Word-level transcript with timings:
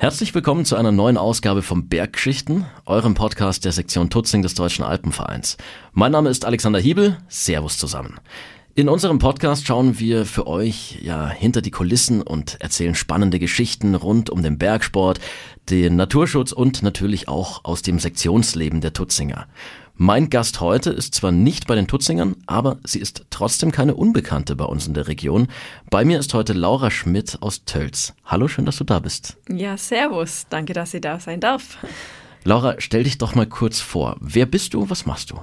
Herzlich 0.00 0.32
willkommen 0.32 0.64
zu 0.64 0.76
einer 0.76 0.92
neuen 0.92 1.16
Ausgabe 1.16 1.60
vom 1.60 1.88
Berggeschichten, 1.88 2.66
eurem 2.86 3.14
Podcast 3.14 3.64
der 3.64 3.72
Sektion 3.72 4.10
Tutzing 4.10 4.42
des 4.42 4.54
Deutschen 4.54 4.84
Alpenvereins. 4.84 5.56
Mein 5.92 6.12
Name 6.12 6.30
ist 6.30 6.44
Alexander 6.44 6.78
Hiebel. 6.78 7.18
Servus 7.26 7.78
zusammen. 7.78 8.14
In 8.76 8.88
unserem 8.88 9.18
Podcast 9.18 9.66
schauen 9.66 9.98
wir 9.98 10.24
für 10.24 10.46
euch 10.46 11.00
ja 11.02 11.28
hinter 11.28 11.62
die 11.62 11.72
Kulissen 11.72 12.22
und 12.22 12.60
erzählen 12.60 12.94
spannende 12.94 13.40
Geschichten 13.40 13.96
rund 13.96 14.30
um 14.30 14.44
den 14.44 14.56
Bergsport, 14.56 15.18
den 15.68 15.96
Naturschutz 15.96 16.52
und 16.52 16.84
natürlich 16.84 17.26
auch 17.26 17.64
aus 17.64 17.82
dem 17.82 17.98
Sektionsleben 17.98 18.80
der 18.80 18.92
Tutzinger. 18.92 19.48
Mein 20.00 20.30
Gast 20.30 20.60
heute 20.60 20.90
ist 20.90 21.16
zwar 21.16 21.32
nicht 21.32 21.66
bei 21.66 21.74
den 21.74 21.88
Tutzingern, 21.88 22.36
aber 22.46 22.78
sie 22.84 23.00
ist 23.00 23.24
trotzdem 23.30 23.72
keine 23.72 23.96
Unbekannte 23.96 24.54
bei 24.54 24.64
uns 24.64 24.86
in 24.86 24.94
der 24.94 25.08
Region. 25.08 25.48
Bei 25.90 26.04
mir 26.04 26.20
ist 26.20 26.34
heute 26.34 26.52
Laura 26.52 26.92
Schmidt 26.92 27.38
aus 27.40 27.64
Tölz. 27.64 28.14
Hallo, 28.24 28.46
schön, 28.46 28.64
dass 28.64 28.76
du 28.76 28.84
da 28.84 29.00
bist. 29.00 29.38
Ja, 29.48 29.76
servus. 29.76 30.46
Danke, 30.50 30.72
dass 30.72 30.94
ich 30.94 31.00
da 31.00 31.18
sein 31.18 31.40
darf. 31.40 31.78
Laura, 32.44 32.76
stell 32.78 33.02
dich 33.02 33.18
doch 33.18 33.34
mal 33.34 33.46
kurz 33.46 33.80
vor. 33.80 34.16
Wer 34.20 34.46
bist 34.46 34.72
du? 34.72 34.88
Was 34.88 35.04
machst 35.04 35.32
du? 35.32 35.40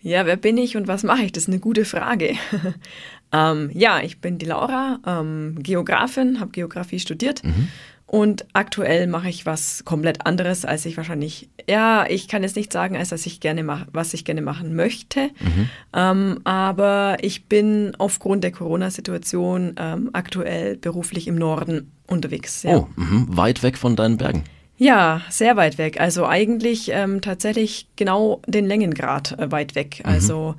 Ja, 0.00 0.24
wer 0.24 0.36
bin 0.36 0.56
ich 0.56 0.74
und 0.78 0.88
was 0.88 1.02
mache 1.02 1.24
ich? 1.24 1.32
Das 1.32 1.42
ist 1.42 1.50
eine 1.50 1.60
gute 1.60 1.84
Frage. 1.84 2.34
ähm, 3.32 3.70
ja, 3.74 4.00
ich 4.00 4.22
bin 4.22 4.38
die 4.38 4.46
Laura, 4.46 5.00
ähm, 5.06 5.56
Geografin, 5.58 6.40
habe 6.40 6.52
Geografie 6.52 6.98
studiert. 6.98 7.44
Mhm. 7.44 7.68
Und 8.12 8.44
aktuell 8.52 9.06
mache 9.06 9.30
ich 9.30 9.46
was 9.46 9.86
komplett 9.86 10.26
anderes, 10.26 10.66
als 10.66 10.84
ich 10.84 10.98
wahrscheinlich, 10.98 11.48
ja, 11.66 12.04
ich 12.06 12.28
kann 12.28 12.42
jetzt 12.42 12.56
nicht 12.56 12.70
sagen, 12.70 12.94
als 12.94 13.08
dass 13.08 13.24
ich 13.24 13.40
gerne 13.40 13.62
mache, 13.62 13.86
was 13.90 14.12
ich 14.12 14.26
gerne 14.26 14.42
machen 14.42 14.76
möchte. 14.76 15.30
Mhm. 15.40 15.70
Ähm, 15.94 16.40
aber 16.44 17.16
ich 17.22 17.46
bin 17.46 17.94
aufgrund 17.96 18.44
der 18.44 18.52
Corona-Situation 18.52 19.76
ähm, 19.78 20.10
aktuell 20.12 20.76
beruflich 20.76 21.26
im 21.26 21.36
Norden 21.36 21.90
unterwegs. 22.06 22.64
Ja. 22.64 22.76
Oh, 22.76 22.88
mh, 22.96 23.28
weit 23.28 23.62
weg 23.62 23.78
von 23.78 23.96
deinen 23.96 24.18
Bergen. 24.18 24.44
Ja, 24.76 25.22
sehr 25.30 25.56
weit 25.56 25.78
weg. 25.78 25.98
Also 25.98 26.26
eigentlich 26.26 26.90
ähm, 26.92 27.22
tatsächlich 27.22 27.88
genau 27.96 28.42
den 28.46 28.66
Längengrad 28.66 29.38
äh, 29.38 29.50
weit 29.50 29.74
weg. 29.74 30.02
Mhm. 30.04 30.12
Also 30.12 30.54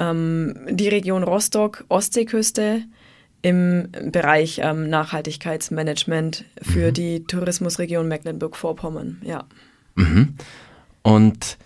ähm, 0.00 0.56
die 0.68 0.88
Region 0.88 1.22
Rostock, 1.22 1.84
Ostseeküste, 1.88 2.82
im 3.42 3.88
Bereich 4.06 4.60
ähm, 4.62 4.88
Nachhaltigkeitsmanagement 4.88 6.44
für 6.62 6.88
mhm. 6.88 6.94
die 6.94 7.24
Tourismusregion 7.24 8.08
Mecklenburg-Vorpommern, 8.08 9.22
ja. 9.24 9.44
Mhm. 9.94 10.34
Und 11.02 11.58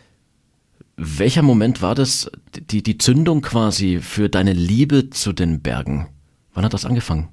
welcher 0.97 1.43
Moment 1.43 1.83
war 1.83 1.95
das, 1.95 2.31
die, 2.71 2.83
die 2.83 2.99
Zündung 2.99 3.43
quasi 3.43 3.99
für 4.01 4.29
deine 4.29 4.53
Liebe 4.53 5.11
zu 5.11 5.33
den 5.33 5.61
Bergen? 5.61 6.09
Wann 6.53 6.65
hat 6.65 6.75
das 6.75 6.85
angefangen? 6.85 7.29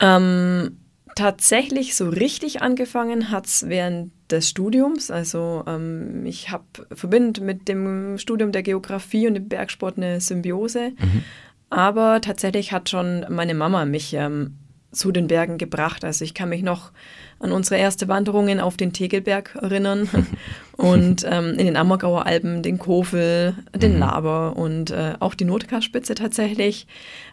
Ähm, 0.00 0.78
tatsächlich 1.14 1.94
so 1.94 2.08
richtig 2.08 2.62
angefangen 2.62 3.30
hat 3.30 3.46
es 3.46 3.68
während 3.68 4.12
des 4.30 4.48
Studiums. 4.48 5.10
Also 5.10 5.64
ähm, 5.66 6.24
ich 6.24 6.50
habe 6.50 6.64
verbinde 6.92 7.42
mit 7.42 7.68
dem 7.68 8.16
Studium 8.18 8.52
der 8.52 8.62
Geografie 8.62 9.28
und 9.28 9.34
dem 9.34 9.48
Bergsport 9.48 9.98
eine 9.98 10.20
Symbiose. 10.20 10.92
Mhm. 10.98 11.24
Aber 11.72 12.20
tatsächlich 12.20 12.70
hat 12.70 12.90
schon 12.90 13.24
meine 13.30 13.54
Mama 13.54 13.86
mich 13.86 14.12
ähm, 14.12 14.58
zu 14.92 15.10
den 15.10 15.26
Bergen 15.26 15.58
gebracht. 15.58 16.04
Also 16.04 16.24
ich 16.24 16.34
kann 16.34 16.50
mich 16.50 16.62
noch 16.62 16.92
an 17.40 17.50
unsere 17.50 17.80
erste 17.80 18.08
Wanderungen 18.08 18.60
auf 18.60 18.76
den 18.76 18.92
Tegelberg 18.92 19.58
erinnern 19.60 20.08
und 20.76 21.26
ähm, 21.28 21.50
in 21.58 21.66
den 21.66 21.76
Ammergauer 21.76 22.26
Alpen 22.26 22.62
den 22.62 22.78
Kofel, 22.78 23.54
den 23.74 23.94
mhm. 23.94 23.98
Laber 23.98 24.56
und 24.56 24.90
äh, 24.90 25.14
auch 25.18 25.34
die 25.34 25.44
Notkarspitze 25.44 26.14
tatsächlich. 26.14 26.86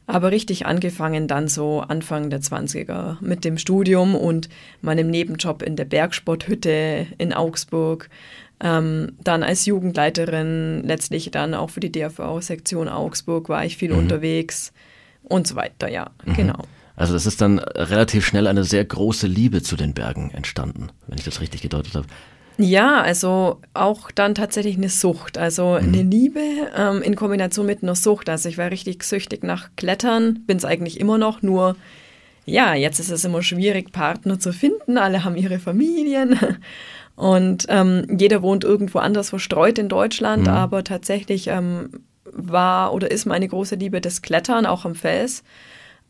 Aber 0.08 0.32
richtig 0.32 0.66
angefangen 0.66 1.28
dann 1.28 1.48
so 1.48 1.82
Anfang 1.82 2.30
der 2.30 2.42
20er 2.42 3.18
mit 3.22 3.46
dem 3.46 3.58
Studium 3.58 4.16
und 4.16 4.50
meinem 4.82 5.12
Nebenjob 5.12 5.62
in 5.62 5.76
der 5.76 5.86
Bergsporthütte 5.86 7.06
in 7.18 7.34
Augsburg. 7.34 8.10
Ähm, 8.62 9.14
dann 9.24 9.44
als 9.44 9.66
Jugendleiterin, 9.66 10.84
letztlich 10.84 11.30
dann 11.32 11.54
auch 11.54 11.70
für 11.70 11.80
die 11.80 11.92
DRV-Sektion 11.92 12.90
Augsburg 12.90 13.48
war 13.48 13.64
ich 13.64 13.78
viel 13.78 13.94
mhm. 13.94 14.00
unterwegs 14.00 14.74
und 15.24 15.48
so 15.48 15.56
weiter, 15.56 15.88
ja, 15.90 16.10
mhm. 16.26 16.34
genau. 16.34 16.64
Also 17.00 17.14
das 17.14 17.26
ist 17.26 17.40
dann 17.40 17.60
relativ 17.60 18.26
schnell 18.26 18.46
eine 18.46 18.66
sehr 18.66 18.84
große 18.84 19.26
Liebe 19.26 19.64
zu 19.64 19.78
den 19.78 19.94
Bergen 19.94 20.32
entstanden, 20.32 20.90
wenn 21.08 21.18
ich 21.18 21.24
das 21.24 21.40
richtig 21.40 21.62
gedeutet 21.62 21.96
habe. 21.96 22.06
Ja, 22.58 23.00
also 23.00 23.62
auch 23.74 24.12
dann 24.12 24.36
tatsächlich 24.36 24.76
eine 24.76 24.90
Sucht, 24.90 25.38
also 25.38 25.78
mhm. 25.82 25.88
eine 25.88 26.04
Liebe 26.04 26.42
ähm, 26.76 27.02
in 27.02 27.16
Kombination 27.16 27.66
mit 27.66 27.84
einer 27.84 27.96
Sucht. 27.96 28.28
Also 28.28 28.50
ich 28.50 28.58
war 28.58 28.70
richtig 28.70 29.04
süchtig 29.04 29.44
nach 29.44 29.70
Klettern, 29.78 30.44
bin 30.46 30.58
es 30.58 30.66
eigentlich 30.66 31.00
immer 31.00 31.18
noch, 31.18 31.42
nur 31.42 31.78
ja, 32.46 32.74
jetzt 32.74 33.00
ist 33.00 33.12
es 33.12 33.24
immer 33.24 33.44
schwierig, 33.44 33.94
Partner 33.94 34.38
zu 34.38 34.52
finden. 34.52 34.98
Alle 34.98 35.24
haben 35.24 35.38
ihre 35.38 35.60
Familien. 35.60 36.38
Und 37.16 37.66
ähm, 37.70 38.08
jeder 38.18 38.42
wohnt 38.42 38.66
irgendwo 38.66 39.00
anders 39.00 39.30
verstreut 39.30 39.78
in 39.78 39.88
Deutschland, 39.88 40.44
mhm. 40.44 40.50
aber 40.50 40.84
tatsächlich 40.84 41.48
ähm, 41.48 41.92
war 42.26 42.94
oder 42.94 43.10
ist 43.10 43.26
meine 43.26 43.48
große 43.48 43.76
Liebe 43.76 44.02
das 44.02 44.22
Klettern, 44.22 44.66
auch 44.66 44.84
am 44.84 44.96
Fels. 44.96 45.44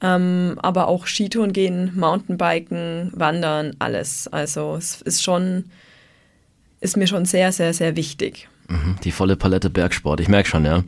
Ähm, 0.02 0.58
aber 0.62 0.88
auch 0.88 1.08
Skitouren 1.08 1.52
gehen, 1.52 1.92
Mountainbiken, 1.96 3.12
Wandern, 3.14 3.76
alles. 3.80 4.28
Also 4.28 4.76
es 4.76 5.02
ist 5.02 5.24
schon, 5.24 5.66
ist 6.80 6.96
mir 6.96 7.08
schon 7.08 7.26
sehr, 7.26 7.52
sehr, 7.52 7.74
sehr 7.74 7.96
wichtig. 7.96 8.48
Mhm, 8.70 8.98
die 9.04 9.12
volle 9.12 9.36
Palette 9.36 9.70
Bergsport, 9.70 10.22
ich 10.22 10.30
merke 10.30 10.48
schon, 10.48 10.66
ja. 10.66 10.84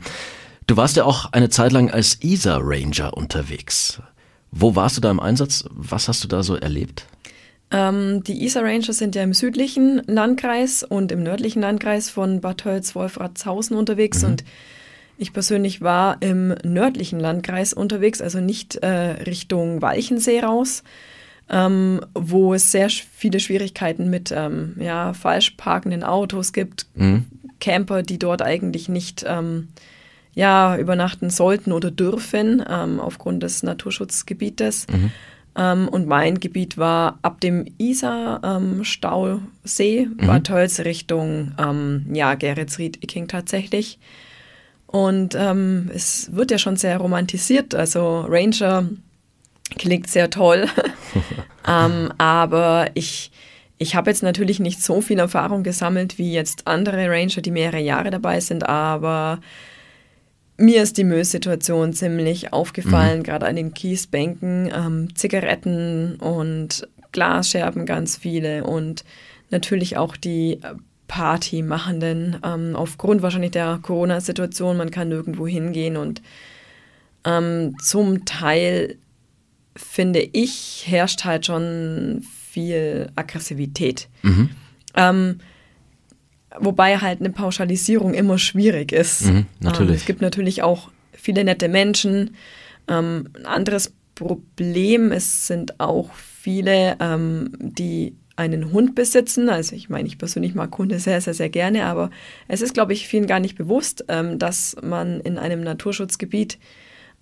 Du 0.66 0.76
warst 0.76 0.96
ja 0.96 1.04
auch 1.04 1.32
eine 1.32 1.50
Zeit 1.50 1.72
lang 1.72 1.90
als 1.90 2.22
ISA 2.22 2.58
Ranger 2.62 3.14
unterwegs. 3.16 4.00
Wo 4.50 4.76
warst 4.76 4.96
du 4.96 5.00
da 5.00 5.10
im 5.10 5.20
Einsatz? 5.20 5.64
Was 5.70 6.08
hast 6.08 6.22
du 6.24 6.28
da 6.28 6.42
so 6.42 6.54
erlebt? 6.54 7.06
Ähm, 7.72 8.22
die 8.22 8.44
Isar 8.44 8.64
Rangers 8.64 8.98
sind 8.98 9.14
ja 9.14 9.22
im 9.22 9.32
südlichen 9.32 10.02
Landkreis 10.06 10.82
und 10.82 11.10
im 11.10 11.22
nördlichen 11.22 11.62
Landkreis 11.62 12.10
von 12.10 12.42
Bad 12.42 12.58
Tölz-Wolfratshausen 12.58 13.76
unterwegs 13.76 14.22
mhm. 14.22 14.28
und 14.28 14.44
ich 15.18 15.32
persönlich 15.32 15.80
war 15.80 16.16
im 16.20 16.54
nördlichen 16.64 17.20
Landkreis 17.20 17.72
unterwegs, 17.72 18.20
also 18.20 18.40
nicht 18.40 18.76
äh, 18.76 18.88
Richtung 19.22 19.80
Walchensee 19.82 20.40
raus, 20.40 20.82
ähm, 21.48 22.00
wo 22.14 22.54
es 22.54 22.72
sehr 22.72 22.88
viele 22.88 23.38
Schwierigkeiten 23.40 24.10
mit 24.10 24.32
ähm, 24.34 24.74
ja, 24.78 25.12
falsch 25.12 25.50
parkenden 25.56 26.02
Autos 26.02 26.52
gibt, 26.52 26.86
mhm. 26.94 27.26
Camper, 27.60 28.02
die 28.02 28.18
dort 28.18 28.42
eigentlich 28.42 28.88
nicht 28.88 29.24
ähm, 29.26 29.68
ja, 30.34 30.76
übernachten 30.78 31.30
sollten 31.30 31.72
oder 31.72 31.90
dürfen 31.90 32.64
ähm, 32.68 32.98
aufgrund 32.98 33.42
des 33.42 33.62
Naturschutzgebietes. 33.62 34.86
Mhm. 34.90 35.12
Ähm, 35.54 35.88
und 35.88 36.06
mein 36.08 36.40
Gebiet 36.40 36.78
war 36.78 37.18
ab 37.20 37.42
dem 37.42 37.66
Isar-Stausee, 37.76 39.40
ähm, 39.98 40.16
mhm. 40.18 40.26
Bad 40.26 40.44
Tölz 40.44 40.80
Richtung 40.80 41.52
ja, 42.12 42.34
Geretsried, 42.34 43.04
Icking 43.04 43.28
tatsächlich. 43.28 43.98
Und 44.92 45.34
ähm, 45.34 45.90
es 45.94 46.28
wird 46.36 46.50
ja 46.50 46.58
schon 46.58 46.76
sehr 46.76 46.98
romantisiert. 46.98 47.74
Also 47.74 48.26
Ranger 48.28 48.90
klingt 49.78 50.08
sehr 50.08 50.28
toll. 50.28 50.66
ähm, 51.66 52.12
aber 52.18 52.90
ich, 52.92 53.32
ich 53.78 53.96
habe 53.96 54.10
jetzt 54.10 54.22
natürlich 54.22 54.60
nicht 54.60 54.82
so 54.82 55.00
viel 55.00 55.18
Erfahrung 55.18 55.62
gesammelt 55.62 56.18
wie 56.18 56.34
jetzt 56.34 56.66
andere 56.66 57.08
Ranger, 57.08 57.40
die 57.40 57.50
mehrere 57.50 57.80
Jahre 57.80 58.10
dabei 58.10 58.40
sind. 58.40 58.68
Aber 58.68 59.40
mir 60.58 60.82
ist 60.82 60.98
die 60.98 61.04
Müllsituation 61.04 61.94
ziemlich 61.94 62.52
aufgefallen, 62.52 63.20
mhm. 63.20 63.22
gerade 63.22 63.46
an 63.46 63.56
den 63.56 63.72
Kiesbänken. 63.72 64.70
Ähm, 64.76 65.16
Zigaretten 65.16 66.16
und 66.16 66.86
Glasscherben 67.12 67.86
ganz 67.86 68.18
viele 68.18 68.64
und 68.64 69.04
natürlich 69.48 69.96
auch 69.96 70.18
die 70.18 70.60
Partymachenden 71.12 72.38
ähm, 72.42 72.74
aufgrund 72.74 73.20
wahrscheinlich 73.20 73.50
der 73.50 73.78
Corona-Situation. 73.82 74.78
Man 74.78 74.90
kann 74.90 75.10
nirgendwo 75.10 75.46
hingehen 75.46 75.98
und 75.98 76.22
ähm, 77.24 77.76
zum 77.82 78.24
Teil 78.24 78.96
finde 79.76 80.20
ich 80.20 80.84
herrscht 80.86 81.24
halt 81.24 81.44
schon 81.44 82.24
viel 82.50 83.10
Aggressivität. 83.14 84.08
Mhm. 84.22 84.48
Ähm, 84.96 85.40
Wobei 86.58 86.98
halt 86.98 87.20
eine 87.20 87.30
Pauschalisierung 87.30 88.12
immer 88.12 88.36
schwierig 88.38 88.92
ist. 88.92 89.26
Mhm, 89.26 89.46
natürlich. 89.60 89.90
Ähm, 89.90 89.96
es 89.96 90.04
gibt 90.04 90.20
natürlich 90.20 90.62
auch 90.62 90.90
viele 91.12 91.44
nette 91.44 91.68
Menschen. 91.68 92.36
Ähm, 92.88 93.28
ein 93.34 93.46
anderes 93.46 93.94
Problem 94.14 95.12
es 95.12 95.46
sind 95.46 95.80
auch 95.80 96.12
viele, 96.14 96.96
ähm, 97.00 97.52
die 97.58 98.14
einen 98.36 98.72
Hund 98.72 98.94
besitzen. 98.94 99.48
Also 99.48 99.76
ich 99.76 99.88
meine, 99.88 100.08
ich 100.08 100.18
persönlich 100.18 100.54
mag 100.54 100.76
Hunde 100.76 100.98
sehr, 100.98 101.20
sehr, 101.20 101.34
sehr 101.34 101.50
gerne, 101.50 101.84
aber 101.84 102.10
es 102.48 102.62
ist, 102.62 102.74
glaube 102.74 102.92
ich, 102.92 103.06
vielen 103.06 103.26
gar 103.26 103.40
nicht 103.40 103.56
bewusst, 103.56 104.04
ähm, 104.08 104.38
dass 104.38 104.76
man 104.82 105.20
in 105.20 105.38
einem 105.38 105.62
Naturschutzgebiet, 105.62 106.58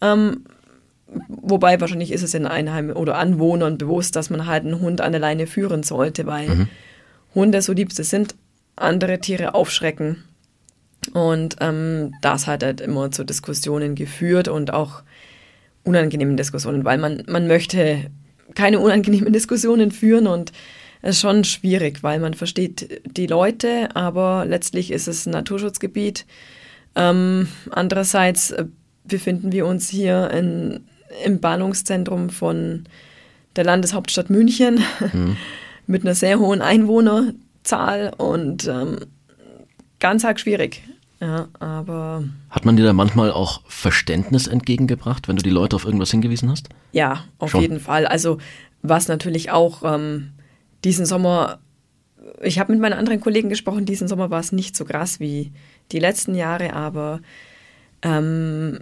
ähm, 0.01 0.45
wobei 1.29 1.81
wahrscheinlich 1.81 2.12
ist 2.12 2.23
es 2.23 2.35
in 2.35 2.47
Einheim 2.47 2.91
oder 2.91 3.19
Anwohnern 3.19 3.79
bewusst, 3.79 4.15
dass 4.15 4.31
man 4.31 4.47
halt 4.47 4.65
einen 4.65 4.81
Hund 4.81 5.01
an 5.01 5.12
der 5.12 5.21
Leine 5.21 5.47
führen 5.47 5.83
sollte, 5.83 6.27
weil 6.27 6.49
mhm. 6.49 6.69
Hunde, 7.35 7.63
so 7.63 7.73
lieb 7.73 7.93
sie 7.93 8.05
sind, 8.05 8.37
andere 8.77 9.19
Tiere 9.19 9.55
aufschrecken. 9.55 10.25
Und 11.13 11.56
ähm, 11.61 12.15
das 12.21 12.47
hat 12.47 12.63
halt 12.63 12.81
immer 12.81 13.11
zu 13.11 13.25
Diskussionen 13.25 13.95
geführt 13.95 14.49
und 14.49 14.73
auch 14.73 15.03
unangenehmen 15.83 16.37
Diskussionen, 16.37 16.85
weil 16.85 16.99
man, 16.99 17.25
man 17.27 17.47
möchte 17.47 18.11
keine 18.55 18.81
unangenehmen 18.81 19.33
Diskussionen 19.33 19.91
führen 19.91 20.27
und 20.27 20.53
ist 21.02 21.20
schon 21.20 21.44
schwierig, 21.44 22.02
weil 22.02 22.20
man 22.20 22.35
versteht 22.35 23.00
die 23.17 23.26
Leute, 23.26 23.94
aber 23.94 24.44
letztlich 24.47 24.91
ist 24.91 25.08
es 25.08 25.26
ein 25.26 25.32
Naturschutzgebiet. 25.32 26.26
Ähm, 26.94 27.49
andererseits 27.70 28.50
äh, 28.50 28.67
befinden 29.05 29.52
wir 29.52 29.67
uns 29.67 29.88
hier 29.88 30.31
in, 30.31 30.85
im 31.25 31.41
Ballungszentrum 31.41 32.31
von 32.31 32.85
der 33.56 33.64
Landeshauptstadt 33.64 34.31
München 34.31 34.82
mhm. 35.12 35.37
mit 35.87 36.05
einer 36.05 36.14
sehr 36.14 36.38
hohen 36.38 36.62
Einwohnerzahl 36.62 38.12
und 38.17 38.67
ähm, 38.69 38.99
ganz 39.99 40.25
arg 40.25 40.41
schwierig. 40.41 40.82
Ja, 41.20 41.49
aber. 41.58 42.25
Hat 42.49 42.64
man 42.64 42.76
dir 42.76 42.85
da 42.85 42.94
manchmal 42.94 43.31
auch 43.31 43.61
Verständnis 43.67 44.46
entgegengebracht, 44.46 45.29
wenn 45.29 45.37
du 45.37 45.43
die 45.43 45.50
Leute 45.50 45.76
auf 45.76 45.85
irgendwas 45.85 46.11
hingewiesen 46.11 46.50
hast? 46.50 46.70
Ja, 46.93 47.25
auf 47.38 47.50
Schon. 47.50 47.61
jeden 47.61 47.81
Fall. 47.81 48.06
Also, 48.06 48.38
was 48.81 49.08
natürlich 49.08 49.50
auch 49.50 49.82
ähm, 49.85 50.31
diesen 50.85 51.06
Sommer, 51.06 51.61
ich 52.43 52.59
habe 52.59 52.73
mit 52.73 52.81
meinen 52.81 52.94
anderen 52.99 53.21
Kollegen 53.21 53.49
gesprochen, 53.49 53.87
diesen 53.87 54.09
Sommer 54.09 54.31
war 54.31 54.41
es 54.41 54.53
nicht 54.53 54.77
so 54.77 54.85
krass 54.85 55.21
wie 55.21 55.53
die 55.93 55.99
letzten 55.99 56.35
Jahre, 56.35 56.73
aber 56.73 57.21
ähm, 58.03 58.81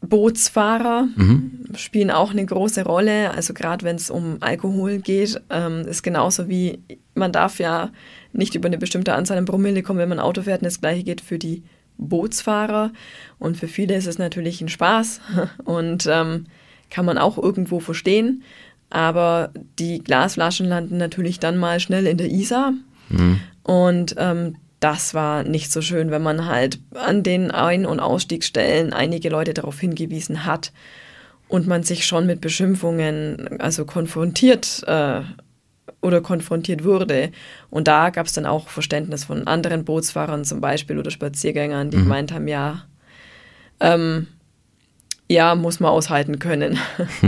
Bootsfahrer 0.00 1.08
mhm. 1.16 1.66
spielen 1.76 2.10
auch 2.10 2.30
eine 2.30 2.44
große 2.44 2.84
Rolle. 2.84 3.30
Also 3.32 3.54
gerade 3.54 3.84
wenn 3.84 3.96
es 3.96 4.10
um 4.10 4.38
Alkohol 4.40 4.98
geht, 4.98 5.40
ähm, 5.50 5.86
ist 5.86 6.02
genauso 6.02 6.48
wie 6.48 6.80
man 7.14 7.32
darf 7.32 7.58
ja 7.58 7.90
nicht 8.32 8.54
über 8.54 8.66
eine 8.66 8.78
bestimmte 8.78 9.14
Anzahl 9.14 9.38
an 9.38 9.44
Promille 9.44 9.82
kommen, 9.82 9.98
wenn 9.98 10.08
man 10.08 10.20
Auto 10.20 10.42
fährt. 10.42 10.62
Und 10.62 10.66
das 10.66 10.80
gleiche 10.80 11.04
geht 11.04 11.20
für 11.20 11.38
die 11.38 11.62
Bootsfahrer. 11.96 12.92
Und 13.38 13.56
für 13.56 13.68
viele 13.68 13.94
ist 13.94 14.06
es 14.06 14.18
natürlich 14.18 14.60
ein 14.60 14.68
Spaß 14.68 15.20
und 15.64 16.06
ähm, 16.10 16.46
kann 16.90 17.04
man 17.04 17.18
auch 17.18 17.38
irgendwo 17.38 17.80
verstehen. 17.80 18.42
Aber 18.94 19.50
die 19.80 19.98
Glasflaschen 19.98 20.68
landen 20.68 20.98
natürlich 20.98 21.40
dann 21.40 21.56
mal 21.56 21.80
schnell 21.80 22.06
in 22.06 22.16
der 22.16 22.30
Isar. 22.30 22.74
Mhm. 23.08 23.40
Und 23.64 24.14
ähm, 24.18 24.54
das 24.78 25.14
war 25.14 25.42
nicht 25.42 25.72
so 25.72 25.82
schön, 25.82 26.12
wenn 26.12 26.22
man 26.22 26.46
halt 26.46 26.78
an 26.94 27.24
den 27.24 27.50
Ein- 27.50 27.86
und 27.86 27.98
Ausstiegsstellen 27.98 28.92
einige 28.92 29.30
Leute 29.30 29.52
darauf 29.52 29.80
hingewiesen 29.80 30.44
hat 30.44 30.70
und 31.48 31.66
man 31.66 31.82
sich 31.82 32.06
schon 32.06 32.24
mit 32.26 32.40
Beschimpfungen 32.40 33.60
also 33.60 33.84
konfrontiert 33.84 34.84
äh, 34.86 35.22
oder 36.00 36.20
konfrontiert 36.20 36.84
wurde. 36.84 37.32
Und 37.70 37.88
da 37.88 38.10
gab 38.10 38.26
es 38.26 38.34
dann 38.34 38.46
auch 38.46 38.68
Verständnis 38.68 39.24
von 39.24 39.48
anderen 39.48 39.84
Bootsfahrern 39.84 40.44
zum 40.44 40.60
Beispiel 40.60 41.00
oder 41.00 41.10
Spaziergängern, 41.10 41.90
die 41.90 41.96
mhm. 41.96 42.02
gemeint 42.04 42.30
haben, 42.30 42.46
ja, 42.46 42.84
ähm, 43.80 44.28
ja, 45.28 45.56
muss 45.56 45.80
man 45.80 45.90
aushalten 45.90 46.38
können. 46.38 46.78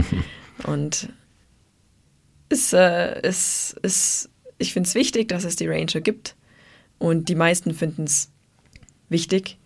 und 0.65 1.09
es 2.49 2.73
äh, 2.73 3.19
ist, 3.27 3.77
ist, 3.81 4.29
ich 4.57 4.73
finde 4.73 4.87
es 4.87 4.95
wichtig, 4.95 5.27
dass 5.29 5.43
es 5.43 5.55
die 5.55 5.67
Ranger 5.67 6.01
gibt. 6.01 6.35
Und 6.99 7.29
die 7.29 7.35
meisten 7.35 7.73
finden 7.73 8.05
es 8.05 8.29
wichtig. 9.09 9.57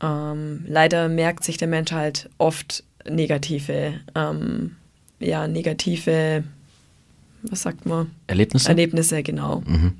Ähm, 0.00 0.64
leider 0.66 1.08
merkt 1.08 1.44
sich 1.44 1.56
der 1.56 1.68
Mensch 1.68 1.92
halt 1.92 2.30
oft 2.38 2.84
negative, 3.08 4.00
ähm, 4.14 4.76
ja, 5.20 5.46
negative, 5.46 6.44
was 7.42 7.62
sagt 7.62 7.86
man? 7.86 8.10
Erlebnisse? 8.26 8.68
Erlebnisse, 8.68 9.22
genau. 9.22 9.62
Mhm. 9.66 9.92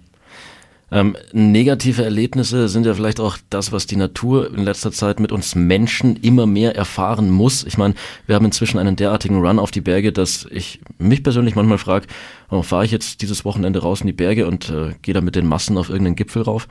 Ähm, 0.94 1.16
negative 1.32 2.04
Erlebnisse 2.04 2.68
sind 2.68 2.86
ja 2.86 2.94
vielleicht 2.94 3.18
auch 3.18 3.36
das, 3.50 3.72
was 3.72 3.88
die 3.88 3.96
Natur 3.96 4.54
in 4.54 4.62
letzter 4.62 4.92
Zeit 4.92 5.18
mit 5.18 5.32
uns 5.32 5.56
Menschen 5.56 6.14
immer 6.14 6.46
mehr 6.46 6.76
erfahren 6.76 7.30
muss. 7.30 7.64
Ich 7.64 7.76
meine, 7.76 7.94
wir 8.28 8.36
haben 8.36 8.44
inzwischen 8.44 8.78
einen 8.78 8.94
derartigen 8.94 9.44
Run 9.44 9.58
auf 9.58 9.72
die 9.72 9.80
Berge, 9.80 10.12
dass 10.12 10.46
ich 10.52 10.80
mich 10.98 11.24
persönlich 11.24 11.56
manchmal 11.56 11.78
frage, 11.78 12.06
oh, 12.48 12.62
fahre 12.62 12.84
ich 12.84 12.92
jetzt 12.92 13.22
dieses 13.22 13.44
Wochenende 13.44 13.82
raus 13.82 14.02
in 14.02 14.06
die 14.06 14.12
Berge 14.12 14.46
und 14.46 14.70
äh, 14.70 14.94
gehe 15.02 15.14
da 15.14 15.20
mit 15.20 15.34
den 15.34 15.48
Massen 15.48 15.78
auf 15.78 15.88
irgendeinen 15.88 16.14
Gipfel 16.14 16.42
rauf? 16.42 16.68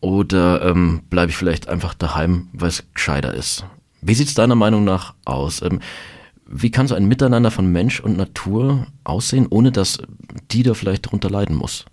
Oder 0.00 0.64
ähm, 0.64 1.02
bleibe 1.08 1.30
ich 1.30 1.36
vielleicht 1.36 1.68
einfach 1.68 1.94
daheim, 1.94 2.48
weil 2.52 2.70
es 2.70 2.82
gescheiter 2.94 3.32
ist? 3.32 3.64
Wie 4.00 4.14
sieht 4.14 4.26
es 4.26 4.34
deiner 4.34 4.56
Meinung 4.56 4.82
nach 4.82 5.14
aus? 5.24 5.62
Ähm, 5.62 5.78
wie 6.48 6.72
kann 6.72 6.88
so 6.88 6.96
ein 6.96 7.06
Miteinander 7.06 7.52
von 7.52 7.70
Mensch 7.70 8.00
und 8.00 8.16
Natur 8.16 8.88
aussehen, 9.04 9.46
ohne 9.48 9.70
dass 9.70 9.98
die 10.50 10.64
da 10.64 10.74
vielleicht 10.74 11.06
darunter 11.06 11.30
leiden 11.30 11.54
muss? 11.54 11.86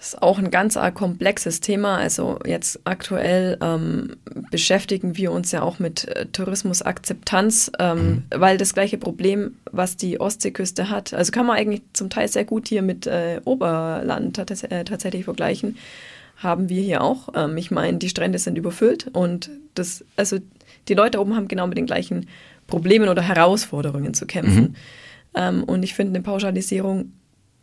Das 0.00 0.14
ist 0.14 0.22
auch 0.22 0.38
ein 0.38 0.50
ganz 0.50 0.78
komplexes 0.94 1.60
Thema. 1.60 1.98
Also 1.98 2.38
jetzt 2.46 2.80
aktuell 2.84 3.58
ähm, 3.60 4.16
beschäftigen 4.50 5.18
wir 5.18 5.30
uns 5.30 5.52
ja 5.52 5.60
auch 5.60 5.78
mit 5.78 6.08
äh, 6.08 6.24
Tourismusakzeptanz, 6.24 7.70
ähm, 7.78 7.98
mhm. 7.98 8.22
weil 8.34 8.56
das 8.56 8.72
gleiche 8.72 8.96
Problem, 8.96 9.58
was 9.70 9.98
die 9.98 10.18
Ostseeküste 10.18 10.88
hat, 10.88 11.12
also 11.12 11.32
kann 11.32 11.44
man 11.44 11.58
eigentlich 11.58 11.82
zum 11.92 12.08
Teil 12.08 12.28
sehr 12.28 12.46
gut 12.46 12.66
hier 12.66 12.80
mit 12.80 13.06
äh, 13.06 13.42
Oberland 13.44 14.38
äh, 14.38 14.84
tatsächlich 14.84 15.24
vergleichen, 15.26 15.76
haben 16.38 16.70
wir 16.70 16.80
hier 16.80 17.02
auch. 17.02 17.28
Ähm, 17.34 17.58
ich 17.58 17.70
meine, 17.70 17.98
die 17.98 18.08
Strände 18.08 18.38
sind 18.38 18.56
überfüllt 18.56 19.08
und 19.12 19.50
das, 19.74 20.02
also 20.16 20.38
die 20.88 20.94
Leute 20.94 21.20
oben 21.20 21.36
haben 21.36 21.46
genau 21.46 21.66
mit 21.66 21.76
den 21.76 21.84
gleichen 21.84 22.26
Problemen 22.68 23.10
oder 23.10 23.20
Herausforderungen 23.20 24.14
zu 24.14 24.24
kämpfen. 24.24 24.62
Mhm. 24.62 24.74
Ähm, 25.34 25.64
und 25.64 25.82
ich 25.82 25.92
finde 25.92 26.14
eine 26.14 26.22
Pauschalisierung 26.22 27.12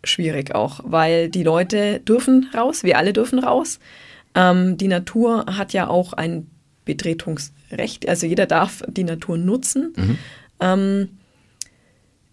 schwierig 0.04 0.54
auch, 0.56 0.80
weil 0.84 1.30
die 1.30 1.44
Leute 1.44 2.00
dürfen 2.00 2.50
raus, 2.54 2.84
wir 2.84 2.98
alle 2.98 3.14
dürfen 3.14 3.40
raus. 3.40 3.80
Ähm, 4.36 4.78
die 4.78 4.88
Natur 4.88 5.46
hat 5.58 5.74
ja 5.74 5.88
auch 5.88 6.14
ein 6.14 6.48
Betretungsrecht, 6.86 8.08
also 8.08 8.26
jeder 8.26 8.46
darf 8.46 8.84
die 8.88 9.04
Natur 9.04 9.38
nutzen. 9.38 9.94
Mhm. 9.96 10.18
Ähm, 10.60 11.10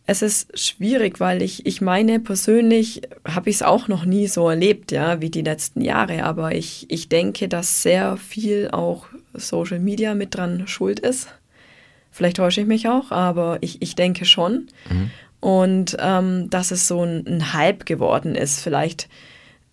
es 0.06 0.20
ist 0.20 0.58
schwierig, 0.58 1.18
weil 1.18 1.40
ich, 1.40 1.64
ich 1.64 1.80
meine, 1.80 2.20
persönlich 2.20 3.02
habe 3.26 3.48
ich 3.48 3.56
es 3.56 3.62
auch 3.62 3.88
noch 3.88 4.04
nie 4.04 4.26
so 4.26 4.48
erlebt, 4.50 4.92
ja, 4.92 5.22
wie 5.22 5.30
die 5.30 5.42
letzten 5.42 5.80
Jahre, 5.80 6.24
aber 6.24 6.54
ich, 6.54 6.86
ich 6.90 7.08
denke, 7.08 7.48
dass 7.48 7.82
sehr 7.82 8.18
viel 8.18 8.68
auch 8.70 9.06
Social 9.32 9.80
Media 9.80 10.14
mit 10.14 10.34
dran 10.34 10.66
schuld 10.66 11.00
ist. 11.00 11.28
Vielleicht 12.10 12.36
täusche 12.36 12.60
ich 12.60 12.66
mich 12.66 12.86
auch, 12.86 13.10
aber 13.10 13.58
ich, 13.62 13.80
ich 13.82 13.96
denke 13.96 14.24
schon. 14.26 14.68
Mhm 14.90 15.10
und 15.44 15.94
ähm, 16.00 16.48
dass 16.48 16.70
es 16.70 16.88
so 16.88 17.02
ein, 17.02 17.26
ein, 17.26 17.52
Hype 17.52 17.84
geworden 17.84 18.34
ist. 18.34 18.60
Vielleicht 18.60 19.10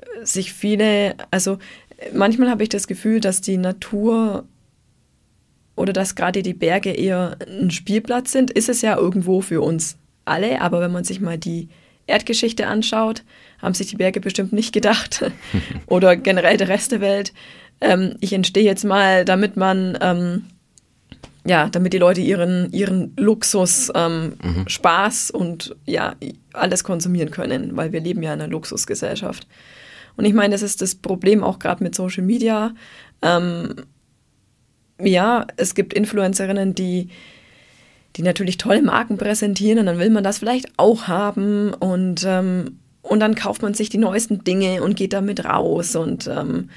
äh, 0.02 0.26
sich 0.26 0.52
viele, 0.52 1.16
also 1.32 1.60
manchmal 2.14 2.50
habe 2.50 2.64
ich 2.64 2.68
das 2.68 2.88
Gefühl, 2.88 3.22
dass 3.22 3.40
die 3.40 3.56
Natur 3.56 4.44
oder 5.78 5.94
dass 5.94 6.16
gerade 6.16 6.44
die 6.44 6.54
Berge 6.54 6.92
eher 6.92 7.38
ein 7.48 7.72
Spielplatz 7.72 8.34
sind, 8.34 8.52
ist 8.52 8.68
es 8.68 8.82
ja 8.82 8.98
irgendwo 8.98 9.40
für 9.40 9.62
uns 9.62 9.96
alle, 10.26 10.60
aber 10.60 10.82
wenn 10.82 10.92
man 10.92 11.06
sich 11.06 11.22
mal 11.22 11.38
die 11.38 11.70
Erdgeschichte 12.06 12.68
anschaut, 12.68 13.24
haben 13.62 13.74
sich 13.74 13.88
die 13.88 13.96
Berge 13.96 14.20
bestimmt 14.20 14.52
nicht 14.52 14.74
gedacht 14.74 15.32
oder 15.86 16.18
generell 16.18 16.58
der 16.58 16.68
Rest 16.68 16.92
der 16.92 17.00
Welt. 17.00 17.32
Ähm, 17.80 18.18
ich 18.20 18.34
entstehe 18.34 18.66
jetzt 18.66 18.84
mal, 18.84 19.24
damit 19.24 19.56
man 19.56 19.98
ähm, 20.02 20.48
ja, 21.46 21.70
damit 21.70 21.94
die 21.94 21.98
Leute 21.98 22.22
ihren, 22.22 22.72
ihren 22.72 23.14
Luxus, 23.18 23.92
ähm, 23.96 24.34
mhm. 24.44 24.68
Spaß 24.68 25.32
und 25.32 25.76
ja, 25.86 26.16
alles 26.54 26.84
konsumieren 26.84 27.32
können, 27.32 27.76
weil 27.76 27.92
wir 27.92 28.00
leben 28.00 28.22
ja 28.22 28.34
in 28.34 28.42
einer 28.42 28.52
Luxusgesellschaft. 28.52 29.48
Und 30.18 30.26
ich 30.26 30.34
meine, 30.34 30.54
das 30.54 30.62
ist 30.62 30.82
das 30.82 30.96
Problem 30.96 31.44
auch 31.44 31.58
gerade 31.58 31.84
mit 31.84 31.96
Social 31.96 32.24
Media. 32.24 32.74
Ähm, 33.22 33.76
ja, 35.00 35.48
es 35.58 35.74
gibt 35.74 35.94
Influencerinnen, 35.94 36.76
die, 36.76 37.10
die 38.18 38.22
natürlich 38.22 38.58
tolle 38.58 38.84
Marken 38.84 39.18
präsentieren 39.18 39.80
und 39.80 39.88
dann 39.88 40.00
will 40.00 40.12
man 40.12 40.24
das 40.24 40.38
vielleicht 40.38 40.68
auch 40.78 41.08
haben 41.08 41.74
und, 41.74 42.24
ähm, 42.28 42.78
und 43.02 43.20
dann 43.20 43.34
kauft 43.34 43.64
man 43.64 43.74
sich 43.74 43.90
die 43.90 43.98
neuesten 43.98 44.44
Dinge 44.44 44.84
und 44.84 44.96
geht 44.96 45.14
damit 45.14 45.44
raus 45.44 45.96
und 45.96 46.28
ähm, 46.28 46.70